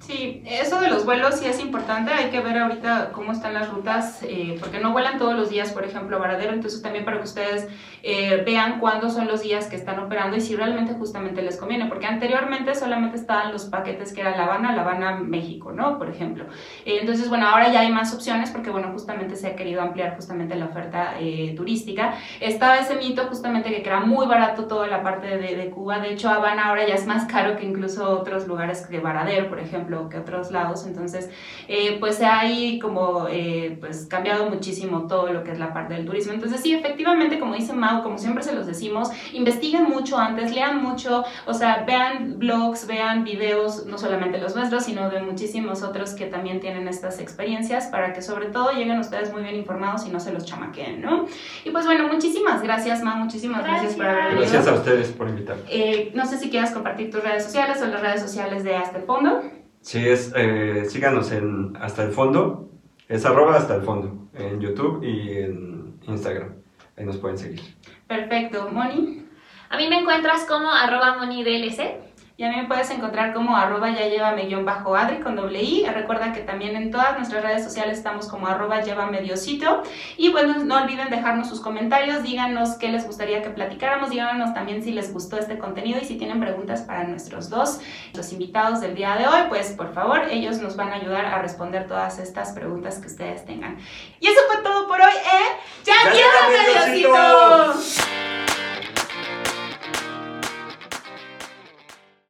Sí, 0.00 0.42
eso 0.46 0.80
de 0.80 0.88
los 0.88 1.04
vuelos 1.04 1.34
sí 1.34 1.46
es 1.46 1.60
importante, 1.60 2.10
hay 2.10 2.30
que 2.30 2.40
ver 2.40 2.56
ahorita 2.56 3.10
cómo 3.12 3.32
están 3.32 3.52
las 3.52 3.68
rutas, 3.70 4.22
eh, 4.22 4.56
porque 4.58 4.80
no 4.80 4.92
vuelan 4.92 5.18
todos 5.18 5.34
los 5.34 5.50
días, 5.50 5.72
por 5.72 5.84
ejemplo, 5.84 6.16
a 6.16 6.20
Varadero, 6.20 6.54
entonces 6.54 6.80
también 6.80 7.04
para 7.04 7.18
que 7.18 7.24
ustedes 7.24 7.68
eh, 8.02 8.42
vean 8.46 8.80
cuándo 8.80 9.10
son 9.10 9.28
los 9.28 9.42
días 9.42 9.66
que 9.66 9.76
están 9.76 9.98
operando 9.98 10.38
y 10.38 10.40
si 10.40 10.56
realmente 10.56 10.94
justamente 10.94 11.42
les 11.42 11.58
conviene, 11.58 11.84
porque 11.84 12.06
anteriormente 12.06 12.74
solamente 12.74 13.18
estaban 13.18 13.52
los 13.52 13.66
paquetes 13.66 14.14
que 14.14 14.22
era 14.22 14.34
La 14.34 14.44
Habana, 14.44 14.74
La 14.74 14.82
Habana, 14.82 15.18
México, 15.18 15.70
¿no? 15.70 15.98
Por 15.98 16.08
ejemplo. 16.08 16.44
Eh, 16.86 17.00
entonces, 17.02 17.28
bueno, 17.28 17.46
ahora 17.46 17.70
ya 17.70 17.80
hay 17.80 17.92
más 17.92 18.14
opciones 18.14 18.50
porque, 18.50 18.70
bueno, 18.70 18.92
justamente 18.92 19.36
se 19.36 19.48
ha 19.48 19.54
querido 19.54 19.82
ampliar 19.82 20.16
justamente 20.16 20.56
la 20.56 20.66
oferta 20.66 21.14
turística. 21.54 22.14
Estaba 22.40 22.78
ese 22.78 22.96
mito 22.96 23.26
justamente 23.26 23.70
que 23.70 23.86
era 23.88 24.00
muy 24.00 24.26
barato 24.26 24.64
toda 24.64 24.86
la 24.86 25.02
parte 25.02 25.36
de, 25.36 25.56
de 25.56 25.70
Cuba, 25.70 25.98
de 25.98 26.14
hecho, 26.14 26.30
Habana 26.30 26.68
ahora 26.68 26.86
ya 26.86 26.94
es 26.94 27.06
más 27.06 27.26
caro 27.26 27.56
que 27.56 27.66
incluso 27.66 28.08
otros 28.08 28.46
lugares 28.46 28.86
que 28.86 28.98
Varadero, 28.98 29.48
por 29.48 29.58
ejemplo 29.58 29.89
que 30.08 30.18
otros 30.18 30.50
lados. 30.50 30.86
Entonces, 30.86 31.30
eh, 31.68 31.96
pues 32.00 32.16
se 32.16 32.26
ha 32.26 32.40
ahí 32.40 32.78
como 32.78 33.26
eh, 33.28 33.76
pues 33.80 34.06
cambiado 34.06 34.48
muchísimo 34.48 35.06
todo 35.06 35.32
lo 35.32 35.44
que 35.44 35.52
es 35.52 35.58
la 35.58 35.72
parte 35.72 35.94
del 35.94 36.06
turismo. 36.06 36.32
Entonces, 36.32 36.60
sí, 36.60 36.72
efectivamente, 36.72 37.38
como 37.38 37.54
dice 37.54 37.72
Mau, 37.72 38.02
como 38.02 38.18
siempre 38.18 38.42
se 38.42 38.54
los 38.54 38.66
decimos, 38.66 39.10
investiguen 39.32 39.84
mucho 39.84 40.18
antes, 40.18 40.52
lean 40.52 40.82
mucho, 40.82 41.24
o 41.46 41.54
sea, 41.54 41.84
vean 41.86 42.38
blogs, 42.38 42.86
vean 42.86 43.24
videos, 43.24 43.86
no 43.86 43.98
solamente 43.98 44.38
los 44.38 44.56
nuestros, 44.56 44.84
sino 44.84 45.10
de 45.10 45.20
muchísimos 45.22 45.82
otros 45.82 46.14
que 46.14 46.26
también 46.26 46.60
tienen 46.60 46.88
estas 46.88 47.20
experiencias 47.20 47.86
para 47.86 48.12
que 48.12 48.22
sobre 48.22 48.46
todo 48.46 48.72
lleguen 48.72 48.98
ustedes 48.98 49.32
muy 49.32 49.42
bien 49.42 49.56
informados 49.56 50.06
y 50.06 50.10
no 50.10 50.20
se 50.20 50.32
los 50.32 50.44
chamaqueen, 50.44 51.00
¿no? 51.00 51.26
Y 51.64 51.70
pues 51.70 51.86
bueno, 51.86 52.08
muchísimas 52.08 52.62
gracias, 52.62 53.02
Mau, 53.02 53.18
muchísimas 53.18 53.62
gracias, 53.64 53.94
por 53.94 54.06
haber 54.06 54.24
venido. 54.24 54.40
Gracias 54.40 54.66
a 54.66 54.74
ustedes 54.74 55.08
por 55.08 55.28
invitarme. 55.28 55.62
Eh, 55.68 56.10
no 56.14 56.26
sé 56.26 56.38
si 56.38 56.50
quieras 56.50 56.72
compartir 56.72 57.10
tus 57.10 57.22
redes 57.22 57.44
sociales 57.44 57.80
o 57.82 57.86
las 57.86 58.00
redes 58.00 58.20
sociales 58.20 58.64
de 58.64 58.76
Hasta 58.76 58.98
el 58.98 59.04
Fondo. 59.04 59.42
Sí, 59.80 60.06
es, 60.06 60.32
eh, 60.36 60.84
síganos 60.88 61.32
en 61.32 61.76
Hasta 61.80 62.04
el 62.04 62.12
Fondo, 62.12 62.70
es 63.08 63.24
arroba 63.24 63.56
hasta 63.56 63.74
el 63.74 63.82
fondo, 63.82 64.28
en 64.34 64.60
YouTube 64.60 65.02
y 65.02 65.38
en 65.38 65.98
Instagram. 66.06 66.54
Ahí 66.96 67.04
nos 67.04 67.16
pueden 67.16 67.38
seguir. 67.38 67.60
Perfecto. 68.06 68.68
Moni. 68.70 69.24
A 69.70 69.76
mí 69.76 69.88
me 69.88 69.98
encuentras 69.98 70.44
como 70.46 70.70
arroba 70.70 71.16
monidlc. 71.18 72.09
Y 72.40 72.44
a 72.44 72.48
mí 72.48 72.56
me 72.56 72.64
puedes 72.64 72.90
encontrar 72.90 73.34
como 73.34 73.54
arroba 73.54 73.90
ya 73.90 74.08
llévame 74.08 74.46
guion 74.46 74.64
bajo 74.64 74.96
Adri 74.96 75.20
con 75.20 75.36
doble 75.36 75.62
I. 75.62 75.84
Recuerda 75.84 76.32
que 76.32 76.40
también 76.40 76.74
en 76.74 76.90
todas 76.90 77.14
nuestras 77.18 77.42
redes 77.42 77.62
sociales 77.62 77.98
estamos 77.98 78.28
como 78.28 78.46
arroba 78.46 78.80
llévame 78.80 79.20
diosito. 79.20 79.82
Y 80.16 80.30
bueno, 80.30 80.54
no 80.64 80.78
olviden 80.78 81.10
dejarnos 81.10 81.50
sus 81.50 81.60
comentarios, 81.60 82.22
díganos 82.22 82.78
qué 82.78 82.88
les 82.88 83.06
gustaría 83.06 83.42
que 83.42 83.50
platicáramos, 83.50 84.08
díganos 84.08 84.54
también 84.54 84.82
si 84.82 84.90
les 84.90 85.12
gustó 85.12 85.36
este 85.36 85.58
contenido 85.58 86.00
y 86.00 86.06
si 86.06 86.16
tienen 86.16 86.40
preguntas 86.40 86.80
para 86.80 87.04
nuestros 87.04 87.50
dos, 87.50 87.80
los 88.14 88.32
invitados 88.32 88.80
del 88.80 88.94
día 88.94 89.16
de 89.16 89.26
hoy, 89.26 89.42
pues 89.50 89.72
por 89.72 89.92
favor, 89.92 90.22
ellos 90.30 90.62
nos 90.62 90.76
van 90.76 90.92
a 90.92 90.94
ayudar 90.94 91.26
a 91.26 91.42
responder 91.42 91.86
todas 91.86 92.18
estas 92.18 92.52
preguntas 92.52 93.00
que 93.00 93.08
ustedes 93.08 93.44
tengan. 93.44 93.76
Y 94.18 94.28
eso 94.28 94.40
fue 94.50 94.62
todo 94.62 94.88
por 94.88 94.98
hoy, 94.98 95.12
¿eh? 95.12 95.84
¡Ya, 95.84 96.10
llévame 96.10 97.04
diosito! 97.04 98.39